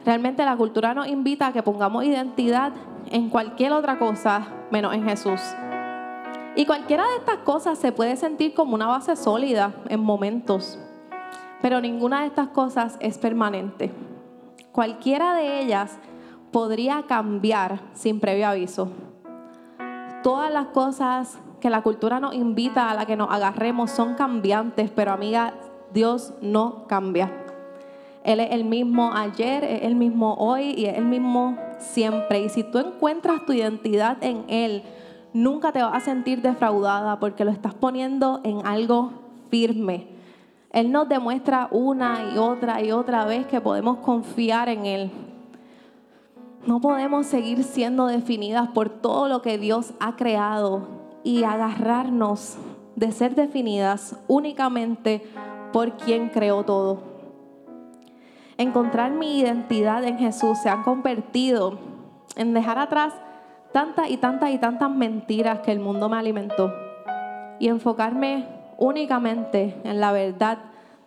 Realmente 0.07 0.43
la 0.43 0.57
cultura 0.57 0.95
nos 0.95 1.07
invita 1.07 1.49
a 1.49 1.53
que 1.53 1.63
pongamos 1.63 2.03
identidad 2.05 2.73
en 3.11 3.29
cualquier 3.29 3.73
otra 3.73 3.99
cosa 3.99 4.47
menos 4.71 4.95
en 4.95 5.05
Jesús. 5.05 5.43
Y 6.57 6.67
cualquiera 6.67 7.05
de 7.09 7.17
estas 7.17 7.39
cosas 7.39 7.79
se 7.79 7.91
puede 7.91 8.17
sentir 8.17 8.55
como 8.55 8.75
una 8.75 8.87
base 8.87 9.17
sólida 9.17 9.75
en 9.89 10.01
momentos, 10.01 10.79
pero 11.61 11.81
ninguna 11.81 12.21
de 12.21 12.29
estas 12.29 12.49
cosas 12.49 12.97
es 13.01 13.19
permanente. 13.19 13.91
Cualquiera 14.71 15.35
de 15.35 15.61
ellas 15.61 15.99
podría 16.53 17.05
cambiar 17.09 17.81
sin 17.93 18.21
previo 18.21 18.47
aviso. 18.47 18.89
Todas 20.23 20.53
las 20.53 20.67
cosas 20.67 21.39
que 21.61 21.71
la 21.71 21.83
cultura 21.83 22.21
nos 22.21 22.35
invita 22.35 22.89
a 22.89 22.95
la 22.95 23.05
que 23.05 23.17
nos 23.17 23.31
agarremos 23.31 23.91
son 23.91 24.15
cambiantes, 24.15 24.91
pero 24.95 25.11
amiga, 25.11 25.55
Dios 25.93 26.35
no 26.41 26.87
cambia. 26.87 27.33
Él 28.23 28.39
es 28.39 28.53
el 28.53 28.65
mismo 28.65 29.13
ayer, 29.13 29.65
es 29.65 29.83
el 29.83 29.97
mismo 29.97 30.35
hoy 30.35 30.75
y 30.77 30.87
es 30.87 30.97
el 30.97 31.05
mismo 31.05 31.59
siempre. 31.79 32.41
Y 32.41 32.49
si 32.49 32.63
tú 32.63 32.79
encuentras 32.79 33.45
tu 33.45 33.53
identidad 33.53 34.19
en 34.23 34.45
Él, 34.49 34.83
nunca 35.35 35.73
te 35.73 35.83
vas 35.83 35.95
a 35.95 36.01
sentir 36.01 36.41
defraudada 36.41 37.19
porque 37.19 37.45
lo 37.45 37.51
estás 37.51 37.75
poniendo 37.75 38.41
en 38.45 38.65
algo 38.65 39.11
firme. 39.51 40.09
Él 40.71 40.91
nos 40.91 41.09
demuestra 41.09 41.69
una 41.71 42.33
y 42.35 42.39
otra 42.39 42.83
y 42.83 42.91
otra 42.91 43.27
vez 43.27 43.47
que 43.47 43.61
podemos 43.61 43.99
confiar 43.99 44.71
en 44.71 44.87
Él. 44.87 45.11
No 46.67 46.81
podemos 46.81 47.27
seguir 47.27 47.63
siendo 47.63 48.07
definidas 48.07 48.69
por 48.69 48.89
todo 48.89 49.29
lo 49.29 49.43
que 49.43 49.59
Dios 49.59 49.93
ha 50.01 50.17
creado 50.17 50.87
y 51.23 51.45
agarrarnos 51.45 52.57
de 52.97 53.13
ser 53.13 53.35
definidas 53.35 54.17
únicamente 54.29 55.23
por 55.73 55.97
quien 55.97 56.29
creó 56.29 56.65
todo. 56.65 56.99
Encontrar 58.57 59.11
mi 59.11 59.41
identidad 59.41 60.05
en 60.05 60.17
Jesús 60.17 60.59
se 60.63 60.69
ha 60.69 60.83
convertido 60.83 61.79
en 62.37 62.55
dejar 62.55 62.79
atrás 62.79 63.13
tantas 63.75 64.09
y 64.09 64.19
tantas 64.19 64.51
y 64.51 64.59
tantas 64.59 64.89
mentiras 64.89 65.59
que 65.59 65.73
el 65.73 65.81
mundo 65.81 66.09
me 66.09 66.17
alimentó 66.17 66.73
y 67.59 67.67
enfocarme 67.67 68.47
únicamente 68.79 69.81
en 69.83 70.01
la 70.01 70.13
verdad 70.13 70.59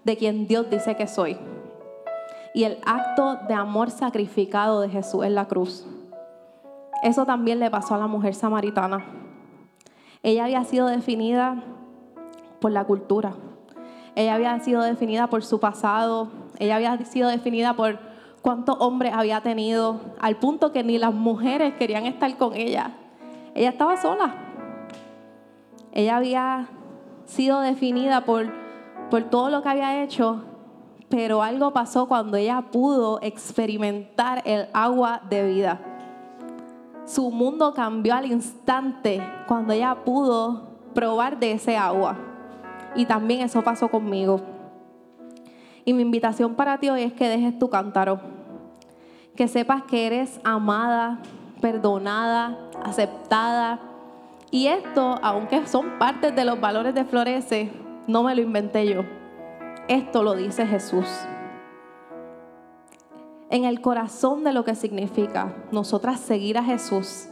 de 0.03 0.17
quien 0.17 0.47
Dios 0.47 0.69
dice 0.69 0.97
que 0.97 1.07
soy 1.07 1.37
y 2.53 2.65
el 2.65 2.79
acto 2.85 3.37
de 3.47 3.53
amor 3.53 3.89
sacrificado 3.89 4.81
de 4.81 4.89
Jesús 4.89 5.23
en 5.23 5.33
la 5.33 5.45
cruz. 5.45 5.87
Eso 7.03 7.25
también 7.25 7.59
le 7.59 7.71
pasó 7.71 7.95
a 7.95 7.99
la 7.99 8.07
mujer 8.07 8.35
samaritana. 8.35 9.05
Ella 10.21 10.43
había 10.43 10.65
sido 10.65 10.87
definida 10.87 11.63
por 12.59 12.73
la 12.73 12.83
cultura. 12.83 13.31
Ella 14.15 14.35
había 14.35 14.59
sido 14.59 14.81
definida 14.81 15.27
por 15.27 15.45
su 15.45 15.61
pasado. 15.61 16.27
Ella 16.59 16.75
había 16.75 16.97
sido 17.05 17.29
definida 17.29 17.75
por 17.75 18.06
cuántos 18.47 18.77
hombres 18.79 19.11
había 19.13 19.41
tenido, 19.41 19.99
al 20.21 20.37
punto 20.37 20.71
que 20.71 20.81
ni 20.81 20.97
las 20.97 21.13
mujeres 21.13 21.73
querían 21.73 22.05
estar 22.05 22.37
con 22.37 22.53
ella. 22.53 22.91
Ella 23.53 23.67
estaba 23.67 23.97
sola. 23.97 24.35
Ella 25.91 26.15
había 26.15 26.69
sido 27.25 27.59
definida 27.59 28.23
por, 28.23 28.47
por 29.09 29.23
todo 29.23 29.49
lo 29.49 29.61
que 29.61 29.67
había 29.67 30.01
hecho 30.01 30.45
pero 31.09 31.43
algo 31.43 31.71
pasó 31.71 32.07
cuando 32.07 32.37
ella 32.37 32.61
pudo 32.71 33.19
experimentar 33.21 34.41
el 34.45 34.67
agua 34.73 35.21
de 35.29 35.45
vida. 35.45 35.79
Su 37.05 37.29
mundo 37.31 37.73
cambió 37.73 38.15
al 38.15 38.25
instante 38.31 39.21
cuando 39.45 39.73
ella 39.73 39.95
pudo 40.05 40.63
probar 40.93 41.37
de 41.37 41.51
ese 41.51 41.75
agua. 41.75 42.17
Y 42.95 43.05
también 43.05 43.41
eso 43.41 43.61
pasó 43.61 43.89
conmigo. 43.89 44.41
Y 45.85 45.93
mi 45.93 46.01
invitación 46.01 46.55
para 46.55 46.77
ti 46.77 46.89
hoy 46.89 47.03
es 47.03 47.13
que 47.13 47.29
dejes 47.29 47.57
tu 47.57 47.69
cántaro. 47.69 48.36
Que 49.37 49.47
sepas 49.47 49.83
que 49.83 50.07
eres 50.07 50.41
amada, 50.43 51.19
perdonada, 51.61 52.57
aceptada. 52.83 53.79
Y 54.49 54.67
esto, 54.67 55.19
aunque 55.21 55.67
son 55.67 55.99
partes 55.99 56.35
de 56.35 56.43
los 56.43 56.59
valores 56.59 56.95
de 56.95 57.05
Florece, 57.05 57.71
no 58.07 58.23
me 58.23 58.33
lo 58.33 58.41
inventé 58.41 58.87
yo. 58.87 59.03
Esto 59.87 60.23
lo 60.23 60.33
dice 60.33 60.65
Jesús. 60.65 61.05
En 63.51 63.63
el 63.63 63.79
corazón 63.79 64.43
de 64.43 64.53
lo 64.53 64.65
que 64.65 64.73
significa 64.73 65.53
nosotras 65.71 66.19
seguir 66.19 66.57
a 66.57 66.63
Jesús 66.63 67.29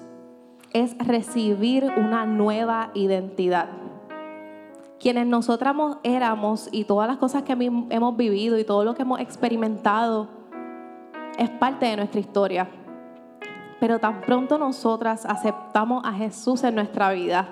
es 0.73 0.95
recibir 0.99 1.91
una 1.97 2.27
nueva 2.27 2.91
identidad. 2.93 3.69
Quienes 4.99 5.25
nosotras 5.25 5.75
éramos 6.03 6.69
y 6.71 6.83
todas 6.83 7.07
las 7.07 7.17
cosas 7.17 7.41
que 7.41 7.53
hemos 7.53 8.15
vivido 8.15 8.59
y 8.59 8.63
todo 8.63 8.85
lo 8.85 8.93
que 8.93 9.01
hemos 9.01 9.19
experimentado 9.19 10.34
es 11.37 11.49
parte 11.49 11.85
de 11.85 11.97
nuestra 11.97 12.19
historia. 12.19 12.67
Pero 13.79 13.99
tan 13.99 14.21
pronto 14.21 14.57
nosotras 14.57 15.25
aceptamos 15.25 16.03
a 16.05 16.13
Jesús 16.13 16.63
en 16.63 16.75
nuestra 16.75 17.11
vida, 17.11 17.47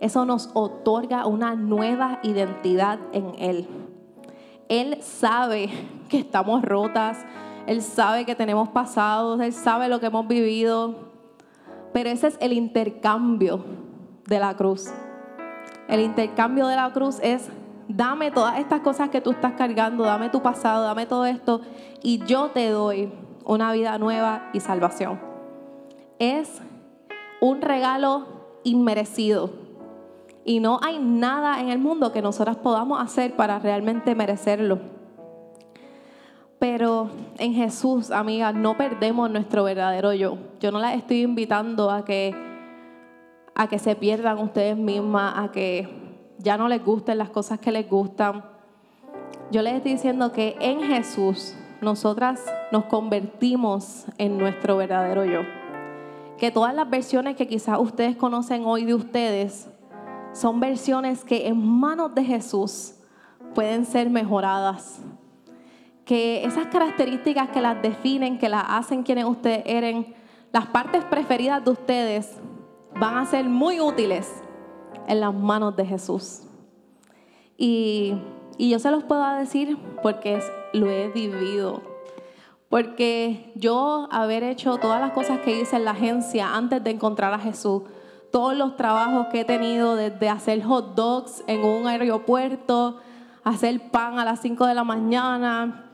eso 0.00 0.26
nos 0.26 0.50
otorga 0.54 1.26
una 1.26 1.54
nueva 1.54 2.18
identidad 2.22 2.98
en 3.12 3.32
Él. 3.38 3.68
Él 4.68 4.98
sabe 5.00 5.70
que 6.08 6.18
estamos 6.18 6.62
rotas, 6.62 7.24
Él 7.66 7.80
sabe 7.80 8.26
que 8.26 8.34
tenemos 8.34 8.68
pasados, 8.68 9.40
Él 9.40 9.52
sabe 9.52 9.88
lo 9.88 10.00
que 10.00 10.06
hemos 10.06 10.28
vivido, 10.28 11.12
pero 11.92 12.10
ese 12.10 12.26
es 12.26 12.38
el 12.40 12.52
intercambio 12.52 13.64
de 14.26 14.38
la 14.38 14.54
cruz. 14.54 14.92
El 15.88 16.00
intercambio 16.00 16.66
de 16.66 16.76
la 16.76 16.92
cruz 16.92 17.18
es, 17.22 17.48
dame 17.88 18.30
todas 18.30 18.58
estas 18.58 18.80
cosas 18.80 19.10
que 19.10 19.20
tú 19.20 19.30
estás 19.30 19.52
cargando, 19.52 20.04
dame 20.04 20.30
tu 20.30 20.42
pasado, 20.42 20.84
dame 20.84 21.06
todo 21.06 21.26
esto, 21.26 21.60
y 22.02 22.24
yo 22.24 22.50
te 22.50 22.70
doy 22.70 23.12
una 23.44 23.72
vida 23.72 23.98
nueva 23.98 24.50
y 24.52 24.60
salvación. 24.60 25.20
Es 26.18 26.60
un 27.40 27.60
regalo 27.60 28.26
inmerecido 28.64 29.50
y 30.44 30.60
no 30.60 30.78
hay 30.82 30.98
nada 30.98 31.60
en 31.60 31.70
el 31.70 31.78
mundo 31.78 32.12
que 32.12 32.22
nosotras 32.22 32.56
podamos 32.56 33.00
hacer 33.02 33.34
para 33.36 33.58
realmente 33.58 34.14
merecerlo. 34.14 34.78
Pero 36.58 37.10
en 37.38 37.52
Jesús, 37.52 38.10
amiga, 38.10 38.52
no 38.52 38.76
perdemos 38.76 39.30
nuestro 39.30 39.64
verdadero 39.64 40.12
yo. 40.14 40.38
Yo 40.60 40.70
no 40.70 40.78
las 40.78 40.94
estoy 40.94 41.22
invitando 41.22 41.90
a 41.90 42.04
que, 42.04 42.34
a 43.54 43.66
que 43.68 43.78
se 43.78 43.96
pierdan 43.96 44.38
ustedes 44.38 44.76
mismas, 44.76 45.34
a 45.36 45.50
que 45.50 46.03
ya 46.38 46.56
no 46.56 46.68
les 46.68 46.84
gusten 46.84 47.18
las 47.18 47.30
cosas 47.30 47.58
que 47.58 47.72
les 47.72 47.88
gustan. 47.88 48.44
Yo 49.50 49.62
les 49.62 49.74
estoy 49.74 49.92
diciendo 49.92 50.32
que 50.32 50.56
en 50.60 50.82
Jesús 50.82 51.54
nosotras 51.80 52.44
nos 52.72 52.84
convertimos 52.86 54.06
en 54.18 54.38
nuestro 54.38 54.76
verdadero 54.76 55.24
yo. 55.24 55.40
Que 56.38 56.50
todas 56.50 56.74
las 56.74 56.88
versiones 56.90 57.36
que 57.36 57.46
quizás 57.46 57.78
ustedes 57.78 58.16
conocen 58.16 58.64
hoy 58.64 58.84
de 58.84 58.94
ustedes 58.94 59.68
son 60.32 60.58
versiones 60.58 61.24
que 61.24 61.46
en 61.46 61.64
manos 61.64 62.14
de 62.14 62.24
Jesús 62.24 62.94
pueden 63.54 63.84
ser 63.84 64.10
mejoradas. 64.10 65.00
Que 66.04 66.44
esas 66.44 66.66
características 66.66 67.50
que 67.50 67.60
las 67.60 67.80
definen, 67.80 68.38
que 68.38 68.48
las 68.48 68.64
hacen 68.66 69.04
quienes 69.04 69.24
ustedes 69.24 69.62
eran, 69.64 70.06
las 70.52 70.66
partes 70.66 71.04
preferidas 71.04 71.64
de 71.64 71.70
ustedes, 71.70 72.36
van 72.98 73.18
a 73.18 73.26
ser 73.26 73.44
muy 73.44 73.80
útiles 73.80 74.30
en 75.08 75.20
las 75.20 75.34
manos 75.34 75.76
de 75.76 75.86
Jesús. 75.86 76.42
Y, 77.56 78.14
y 78.58 78.70
yo 78.70 78.78
se 78.78 78.90
los 78.90 79.04
puedo 79.04 79.24
decir 79.36 79.78
porque 80.02 80.40
lo 80.72 80.90
he 80.90 81.08
vivido. 81.08 81.82
Porque 82.68 83.52
yo 83.54 84.08
haber 84.10 84.42
hecho 84.42 84.78
todas 84.78 85.00
las 85.00 85.12
cosas 85.12 85.40
que 85.40 85.60
hice 85.60 85.76
en 85.76 85.84
la 85.84 85.92
agencia 85.92 86.54
antes 86.54 86.82
de 86.82 86.90
encontrar 86.90 87.32
a 87.32 87.38
Jesús, 87.38 87.82
todos 88.32 88.56
los 88.56 88.74
trabajos 88.76 89.28
que 89.28 89.42
he 89.42 89.44
tenido 89.44 89.94
desde 89.94 90.28
hacer 90.28 90.62
hot 90.64 90.96
dogs 90.96 91.44
en 91.46 91.64
un 91.64 91.86
aeropuerto, 91.86 92.98
hacer 93.44 93.90
pan 93.90 94.18
a 94.18 94.24
las 94.24 94.40
5 94.40 94.66
de 94.66 94.74
la 94.74 94.82
mañana, 94.82 95.84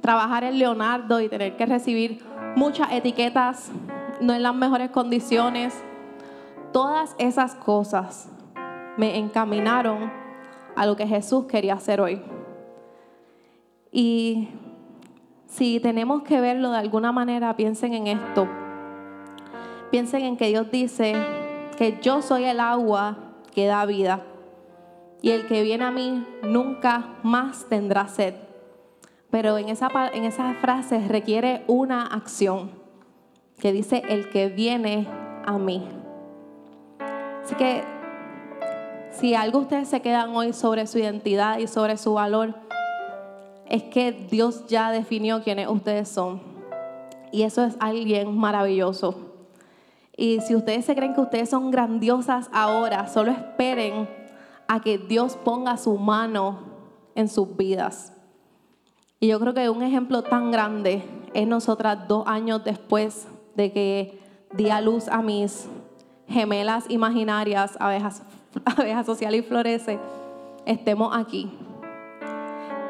trabajar 0.00 0.44
en 0.44 0.58
Leonardo 0.58 1.20
y 1.20 1.28
tener 1.28 1.56
que 1.56 1.66
recibir 1.66 2.24
muchas 2.54 2.92
etiquetas 2.92 3.72
no 4.20 4.32
en 4.32 4.42
las 4.42 4.54
mejores 4.54 4.90
condiciones. 4.90 5.74
Todas 6.72 7.16
esas 7.18 7.54
cosas 7.56 8.28
me 8.96 9.18
encaminaron 9.18 10.12
a 10.76 10.86
lo 10.86 10.96
que 10.96 11.06
Jesús 11.06 11.46
quería 11.46 11.74
hacer 11.74 12.00
hoy. 12.00 12.22
Y 13.90 14.48
si 15.46 15.80
tenemos 15.80 16.22
que 16.22 16.40
verlo 16.40 16.70
de 16.70 16.78
alguna 16.78 17.12
manera, 17.12 17.54
piensen 17.56 17.94
en 17.94 18.06
esto. 18.06 18.48
Piensen 19.90 20.22
en 20.22 20.36
que 20.36 20.48
Dios 20.48 20.70
dice, 20.70 21.14
que 21.76 21.98
yo 22.00 22.22
soy 22.22 22.44
el 22.44 22.60
agua 22.60 23.18
que 23.54 23.66
da 23.66 23.84
vida. 23.86 24.22
Y 25.20 25.30
el 25.30 25.46
que 25.46 25.62
viene 25.62 25.84
a 25.84 25.90
mí 25.90 26.26
nunca 26.42 27.16
más 27.22 27.66
tendrá 27.68 28.08
sed. 28.08 28.34
Pero 29.30 29.58
en 29.58 29.68
esa, 29.68 29.88
en 30.12 30.30
frase 30.56 31.06
requiere 31.08 31.64
una 31.66 32.06
acción 32.06 32.70
que 33.58 33.72
dice 33.72 34.02
el 34.08 34.28
que 34.30 34.48
viene 34.48 35.06
a 35.44 35.58
mí. 35.58 35.88
Así 37.42 37.54
que 37.54 37.82
si 39.12 39.34
algo 39.34 39.60
ustedes 39.60 39.88
se 39.88 40.00
quedan 40.00 40.34
hoy 40.34 40.52
sobre 40.52 40.86
su 40.86 40.98
identidad 40.98 41.58
y 41.58 41.66
sobre 41.66 41.96
su 41.96 42.14
valor, 42.14 42.54
es 43.68 43.82
que 43.84 44.12
Dios 44.12 44.66
ya 44.66 44.90
definió 44.90 45.42
quiénes 45.42 45.68
ustedes 45.68 46.08
son. 46.08 46.40
Y 47.30 47.42
eso 47.42 47.64
es 47.64 47.76
alguien 47.80 48.36
maravilloso. 48.36 49.14
Y 50.16 50.40
si 50.40 50.54
ustedes 50.54 50.84
se 50.84 50.94
creen 50.94 51.14
que 51.14 51.20
ustedes 51.20 51.48
son 51.48 51.70
grandiosas 51.70 52.50
ahora, 52.52 53.08
solo 53.08 53.32
esperen 53.32 54.08
a 54.68 54.80
que 54.80 54.98
Dios 54.98 55.36
ponga 55.36 55.76
su 55.76 55.96
mano 55.96 56.58
en 57.14 57.28
sus 57.28 57.56
vidas. 57.56 58.12
Y 59.20 59.28
yo 59.28 59.40
creo 59.40 59.54
que 59.54 59.70
un 59.70 59.82
ejemplo 59.82 60.22
tan 60.22 60.50
grande 60.50 61.02
es 61.32 61.46
nosotras 61.46 62.08
dos 62.08 62.26
años 62.26 62.64
después 62.64 63.26
de 63.54 63.72
que 63.72 64.20
di 64.52 64.68
a 64.68 64.80
luz 64.80 65.08
a 65.08 65.22
mis 65.22 65.68
gemelas 66.28 66.84
imaginarias, 66.88 67.76
abejas, 67.80 68.22
abejas 68.64 69.06
social 69.06 69.34
y 69.34 69.42
florece, 69.42 69.98
estemos 70.66 71.16
aquí. 71.16 71.50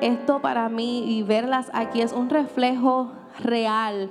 Esto 0.00 0.40
para 0.40 0.68
mí 0.68 1.16
y 1.16 1.22
verlas 1.22 1.70
aquí 1.72 2.00
es 2.00 2.12
un 2.12 2.28
reflejo 2.28 3.12
real 3.38 4.10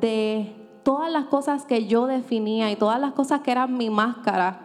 de 0.00 0.56
todas 0.82 1.10
las 1.10 1.26
cosas 1.26 1.66
que 1.66 1.86
yo 1.86 2.06
definía 2.06 2.70
y 2.70 2.76
todas 2.76 2.98
las 2.98 3.12
cosas 3.12 3.40
que 3.40 3.50
eran 3.50 3.76
mi 3.76 3.90
máscara 3.90 4.60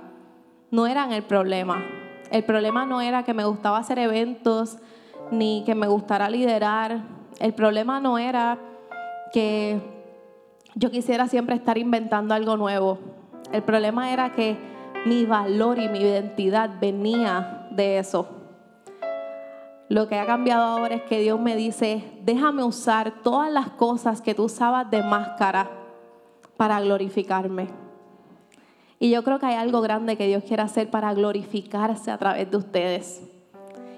no 0.72 0.88
eran 0.88 1.12
el 1.12 1.24
problema. 1.24 1.84
El 2.32 2.44
problema 2.44 2.86
no 2.86 3.02
era 3.02 3.24
que 3.24 3.34
me 3.34 3.46
gustaba 3.46 3.78
hacer 3.78 4.00
eventos 4.00 4.78
ni 5.32 5.64
que 5.66 5.76
me 5.76 5.88
gustara 5.88 6.30
liderar. 6.30 7.04
El 7.40 7.54
problema 7.54 8.00
no 8.00 8.18
era 8.18 8.58
que 9.34 9.82
yo 10.76 10.92
quisiera 10.92 11.28
siempre 11.28 11.56
estar 11.56 11.78
inventando 11.78 12.34
algo 12.34 12.58
nuevo. 12.58 13.00
El 13.52 13.64
problema 13.64 14.12
era 14.12 14.32
que 14.32 14.75
mi 15.06 15.26
valor 15.26 15.80
y 15.80 15.88
mi 15.88 16.00
identidad 16.00 16.72
venía 16.80 17.68
de 17.72 18.00
eso. 18.00 18.28
Lo 19.88 20.08
que 20.08 20.18
ha 20.18 20.26
cambiado 20.26 20.64
ahora 20.64 20.96
es 20.96 21.04
que 21.04 21.20
Dios 21.20 21.40
me 21.40 21.56
dice, 21.56 22.04
déjame 22.24 22.64
usar 22.64 23.22
todas 23.22 23.52
las 23.52 23.70
cosas 23.70 24.20
que 24.22 24.34
tú 24.34 24.46
usabas 24.46 24.90
de 24.90 25.04
máscara 25.04 25.70
para 26.58 26.82
glorificarme. 26.82 27.68
Y 28.98 29.12
yo 29.12 29.24
creo 29.24 29.40
que 29.40 29.46
hay 29.46 29.56
algo 29.56 29.82
grande 29.82 30.18
que 30.18 30.26
Dios 30.26 30.44
quiere 30.44 30.64
hacer 30.64 30.90
para 30.90 31.14
glorificarse 31.14 32.10
a 32.10 32.18
través 32.18 32.50
de 32.50 32.58
ustedes. 32.58 33.22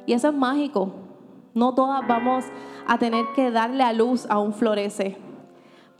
Y 0.05 0.13
eso 0.13 0.27
es 0.27 0.33
mágico. 0.33 0.91
No 1.53 1.73
todas 1.73 2.05
vamos 2.05 2.43
a 2.85 2.97
tener 2.97 3.25
que 3.35 3.49
darle 3.51 3.83
a 3.83 3.93
luz 3.93 4.25
a 4.29 4.39
un 4.39 4.53
florece, 4.53 5.17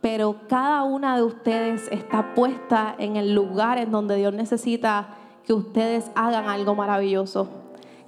pero 0.10 0.38
cada 0.48 0.84
una 0.84 1.18
de 1.18 1.24
ustedes 1.24 1.90
está 1.92 2.34
puesta 2.34 2.96
en 2.98 3.18
el 3.18 3.36
lugar 3.36 3.78
en 3.78 3.92
donde 3.92 4.16
Dios 4.16 4.34
necesita 4.34 5.10
que 5.44 5.52
ustedes 5.52 6.10
hagan 6.16 6.48
algo 6.48 6.76
maravilloso. 6.76 7.50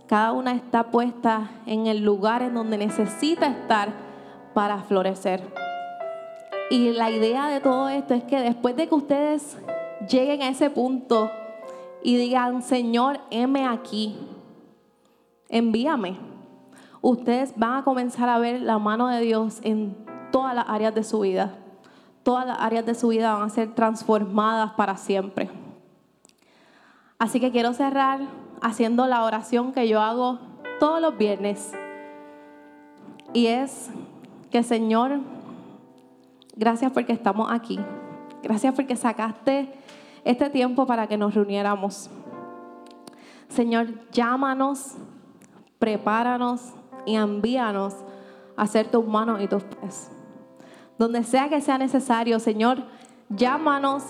Cada 0.07 0.31
una 0.31 0.53
está 0.53 0.91
puesta 0.91 1.49
en 1.65 1.87
el 1.87 2.01
lugar 2.05 2.41
en 2.41 2.53
donde 2.53 2.77
necesita 2.77 3.47
estar 3.47 3.89
para 4.53 4.77
florecer. 4.83 5.43
Y 6.71 6.91
la 6.91 7.11
idea 7.11 7.47
de 7.49 7.59
todo 7.59 7.89
esto 7.89 8.13
es 8.13 8.23
que 8.23 8.39
después 8.39 8.77
de 8.77 8.87
que 8.87 8.95
ustedes 8.95 9.57
lleguen 10.09 10.41
a 10.43 10.47
ese 10.47 10.69
punto 10.69 11.29
y 12.01 12.15
digan, 12.15 12.61
Señor, 12.61 13.19
heme 13.29 13.67
aquí, 13.67 14.17
envíame, 15.49 16.17
ustedes 17.01 17.53
van 17.57 17.73
a 17.73 17.83
comenzar 17.83 18.29
a 18.29 18.39
ver 18.39 18.61
la 18.61 18.79
mano 18.79 19.09
de 19.09 19.19
Dios 19.19 19.59
en 19.63 19.97
todas 20.31 20.55
las 20.55 20.63
áreas 20.69 20.95
de 20.95 21.03
su 21.03 21.19
vida. 21.19 21.58
Todas 22.29 22.45
las 22.45 22.59
áreas 22.59 22.85
de 22.85 22.93
su 22.93 23.07
vida 23.07 23.33
van 23.33 23.41
a 23.41 23.49
ser 23.49 23.73
transformadas 23.73 24.73
para 24.73 24.97
siempre. 24.97 25.49
Así 27.17 27.39
que 27.39 27.49
quiero 27.49 27.73
cerrar 27.73 28.19
haciendo 28.61 29.07
la 29.07 29.23
oración 29.23 29.73
que 29.73 29.87
yo 29.87 29.99
hago 29.99 30.37
todos 30.79 31.01
los 31.01 31.17
viernes. 31.17 31.73
Y 33.33 33.47
es 33.47 33.89
que 34.51 34.61
Señor, 34.61 35.21
Gracias 36.55 36.91
porque 36.91 37.13
estamos 37.13 37.49
aquí. 37.49 37.79
Gracias 38.43 38.75
porque 38.75 38.95
sacaste 38.95 39.73
este 40.23 40.49
tiempo 40.49 40.85
para 40.85 41.07
que 41.07 41.17
nos 41.17 41.33
reuniéramos. 41.33 42.09
Señor, 43.47 43.87
llámanos, 44.11 44.97
prepáranos 45.79 46.73
y 47.05 47.15
envíanos 47.15 47.95
a 48.55 48.63
hacer 48.63 48.91
tus 48.91 49.07
manos 49.07 49.41
y 49.41 49.47
tus 49.47 49.63
pies. 49.63 50.11
Donde 50.99 51.23
sea 51.23 51.47
que 51.47 51.61
sea 51.61 51.77
necesario, 51.77 52.39
Señor, 52.39 52.83
llámanos, 53.29 54.03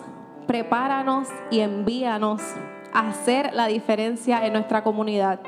prepáranos 0.47 1.28
y 1.52 1.60
envíanos 1.60 2.41
a 2.91 3.10
hacer 3.10 3.54
la 3.54 3.67
diferencia 3.67 4.43
en 4.43 4.54
nuestra 4.54 4.84
comunidad. 4.84 5.39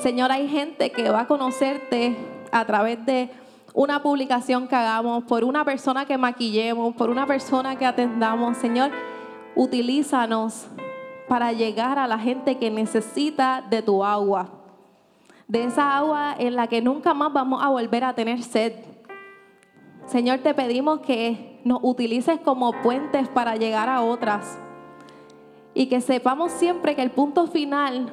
Señor, 0.00 0.30
hay 0.30 0.46
gente 0.46 0.92
que 0.92 1.10
va 1.10 1.22
a 1.22 1.26
conocerte 1.26 2.16
a 2.52 2.64
través 2.64 3.04
de 3.04 3.30
una 3.74 4.00
publicación 4.00 4.68
que 4.68 4.76
hagamos, 4.76 5.24
por 5.24 5.42
una 5.42 5.64
persona 5.64 6.06
que 6.06 6.16
maquillemos, 6.16 6.94
por 6.94 7.10
una 7.10 7.26
persona 7.26 7.74
que 7.74 7.84
atendamos. 7.84 8.58
Señor, 8.58 8.92
utilízanos 9.56 10.68
para 11.26 11.52
llegar 11.52 11.98
a 11.98 12.06
la 12.06 12.20
gente 12.20 12.58
que 12.58 12.70
necesita 12.70 13.60
de 13.68 13.82
tu 13.82 14.04
agua. 14.04 14.50
De 15.48 15.64
esa 15.64 15.96
agua 15.96 16.36
en 16.38 16.54
la 16.54 16.68
que 16.68 16.80
nunca 16.80 17.12
más 17.12 17.32
vamos 17.32 17.60
a 17.60 17.70
volver 17.70 18.04
a 18.04 18.14
tener 18.14 18.40
sed. 18.44 18.87
Señor, 20.18 20.40
te 20.40 20.52
pedimos 20.52 20.98
que 20.98 21.60
nos 21.62 21.78
utilices 21.80 22.40
como 22.40 22.72
puentes 22.82 23.28
para 23.28 23.54
llegar 23.54 23.88
a 23.88 24.02
otras. 24.02 24.58
Y 25.74 25.86
que 25.86 26.00
sepamos 26.00 26.50
siempre 26.50 26.96
que 26.96 27.02
el 27.02 27.12
punto 27.12 27.46
final 27.46 28.10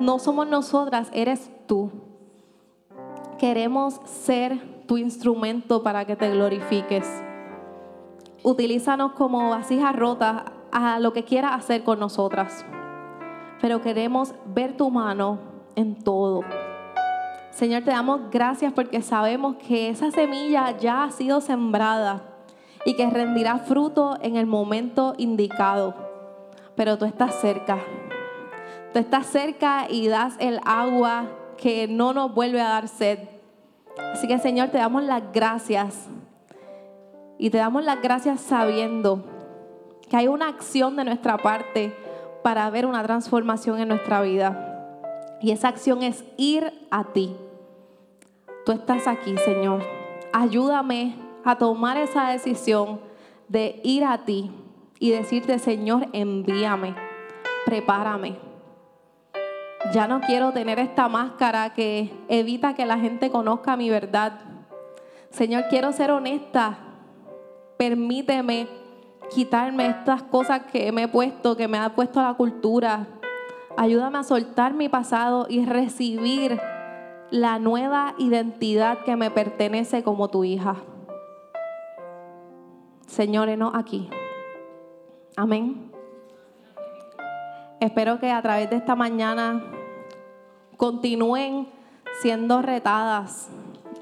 no 0.00 0.18
somos 0.18 0.46
nosotras, 0.46 1.08
eres 1.14 1.50
tú. 1.66 1.92
Queremos 3.38 4.02
ser 4.04 4.84
tu 4.86 4.98
instrumento 4.98 5.82
para 5.82 6.04
que 6.04 6.14
te 6.14 6.28
glorifiques. 6.28 7.08
Utilízanos 8.42 9.12
como 9.12 9.48
vasijas 9.48 9.96
rotas 9.96 10.42
a 10.70 10.98
lo 10.98 11.14
que 11.14 11.24
quieras 11.24 11.52
hacer 11.54 11.84
con 11.84 12.00
nosotras. 12.00 12.66
Pero 13.62 13.80
queremos 13.80 14.34
ver 14.44 14.76
tu 14.76 14.90
mano 14.90 15.38
en 15.74 16.04
todo. 16.04 16.42
Señor, 17.50 17.82
te 17.82 17.90
damos 17.90 18.30
gracias 18.30 18.72
porque 18.72 19.02
sabemos 19.02 19.56
que 19.56 19.88
esa 19.90 20.10
semilla 20.10 20.76
ya 20.78 21.04
ha 21.04 21.10
sido 21.10 21.40
sembrada 21.40 22.22
y 22.84 22.94
que 22.94 23.08
rendirá 23.10 23.58
fruto 23.58 24.16
en 24.22 24.36
el 24.36 24.46
momento 24.46 25.14
indicado. 25.18 25.94
Pero 26.76 26.96
tú 26.96 27.04
estás 27.04 27.34
cerca. 27.34 27.78
Tú 28.92 28.98
estás 28.98 29.26
cerca 29.26 29.86
y 29.90 30.08
das 30.08 30.36
el 30.38 30.60
agua 30.64 31.26
que 31.58 31.86
no 31.88 32.12
nos 32.12 32.32
vuelve 32.32 32.60
a 32.60 32.68
dar 32.68 32.88
sed. 32.88 33.18
Así 34.12 34.26
que 34.26 34.38
Señor, 34.38 34.68
te 34.68 34.78
damos 34.78 35.02
las 35.02 35.22
gracias. 35.32 36.08
Y 37.36 37.50
te 37.50 37.58
damos 37.58 37.84
las 37.84 38.00
gracias 38.00 38.40
sabiendo 38.40 39.24
que 40.08 40.16
hay 40.16 40.28
una 40.28 40.48
acción 40.48 40.96
de 40.96 41.04
nuestra 41.04 41.38
parte 41.38 41.94
para 42.42 42.68
ver 42.70 42.86
una 42.86 43.02
transformación 43.02 43.80
en 43.80 43.88
nuestra 43.88 44.22
vida. 44.22 44.69
Y 45.40 45.52
esa 45.52 45.68
acción 45.68 46.02
es 46.02 46.24
ir 46.36 46.72
a 46.90 47.04
ti. 47.12 47.34
Tú 48.66 48.72
estás 48.72 49.06
aquí, 49.06 49.36
Señor. 49.38 49.82
Ayúdame 50.32 51.14
a 51.44 51.56
tomar 51.56 51.96
esa 51.96 52.28
decisión 52.28 53.00
de 53.48 53.80
ir 53.82 54.04
a 54.04 54.24
ti 54.24 54.50
y 54.98 55.10
decirte, 55.10 55.58
Señor, 55.58 56.08
envíame, 56.12 56.94
prepárame. 57.64 58.36
Ya 59.94 60.06
no 60.06 60.20
quiero 60.20 60.52
tener 60.52 60.78
esta 60.78 61.08
máscara 61.08 61.72
que 61.72 62.12
evita 62.28 62.74
que 62.74 62.84
la 62.84 62.98
gente 62.98 63.30
conozca 63.30 63.76
mi 63.76 63.88
verdad. 63.88 64.40
Señor, 65.30 65.64
quiero 65.70 65.92
ser 65.92 66.10
honesta. 66.10 66.78
Permíteme 67.78 68.68
quitarme 69.30 69.86
estas 69.86 70.22
cosas 70.22 70.62
que 70.70 70.92
me 70.92 71.04
he 71.04 71.08
puesto, 71.08 71.56
que 71.56 71.66
me 71.66 71.78
ha 71.78 71.94
puesto 71.94 72.20
la 72.20 72.34
cultura. 72.34 73.06
Ayúdame 73.80 74.18
a 74.18 74.24
soltar 74.24 74.74
mi 74.74 74.90
pasado 74.90 75.46
y 75.48 75.64
recibir 75.64 76.60
la 77.30 77.58
nueva 77.58 78.14
identidad 78.18 78.98
que 79.06 79.16
me 79.16 79.30
pertenece 79.30 80.02
como 80.02 80.28
tu 80.28 80.44
hija. 80.44 80.76
Señor, 83.06 83.48
no 83.56 83.72
aquí. 83.74 84.10
Amén. 85.34 85.90
Espero 87.80 88.20
que 88.20 88.30
a 88.30 88.42
través 88.42 88.68
de 88.68 88.76
esta 88.76 88.94
mañana 88.96 89.64
continúen 90.76 91.66
siendo 92.20 92.60
retadas 92.60 93.48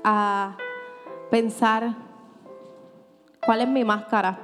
a 0.03 0.57
pensar 1.31 1.95
cuál 3.47 3.61
es 3.61 3.69
mi 3.69 3.85
máscara 3.85 4.41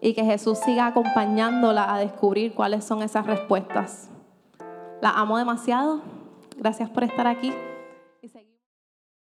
y 0.00 0.14
que 0.14 0.24
Jesús 0.24 0.56
siga 0.60 0.86
acompañándola 0.86 1.92
a 1.92 1.98
descubrir 1.98 2.54
cuáles 2.54 2.86
son 2.86 3.02
esas 3.02 3.26
respuestas. 3.26 4.15
La 5.06 5.12
amo 5.12 5.38
demasiado. 5.38 6.00
Gracias 6.56 6.90
por 6.90 7.04
estar 7.04 7.28
aquí. 7.28 7.52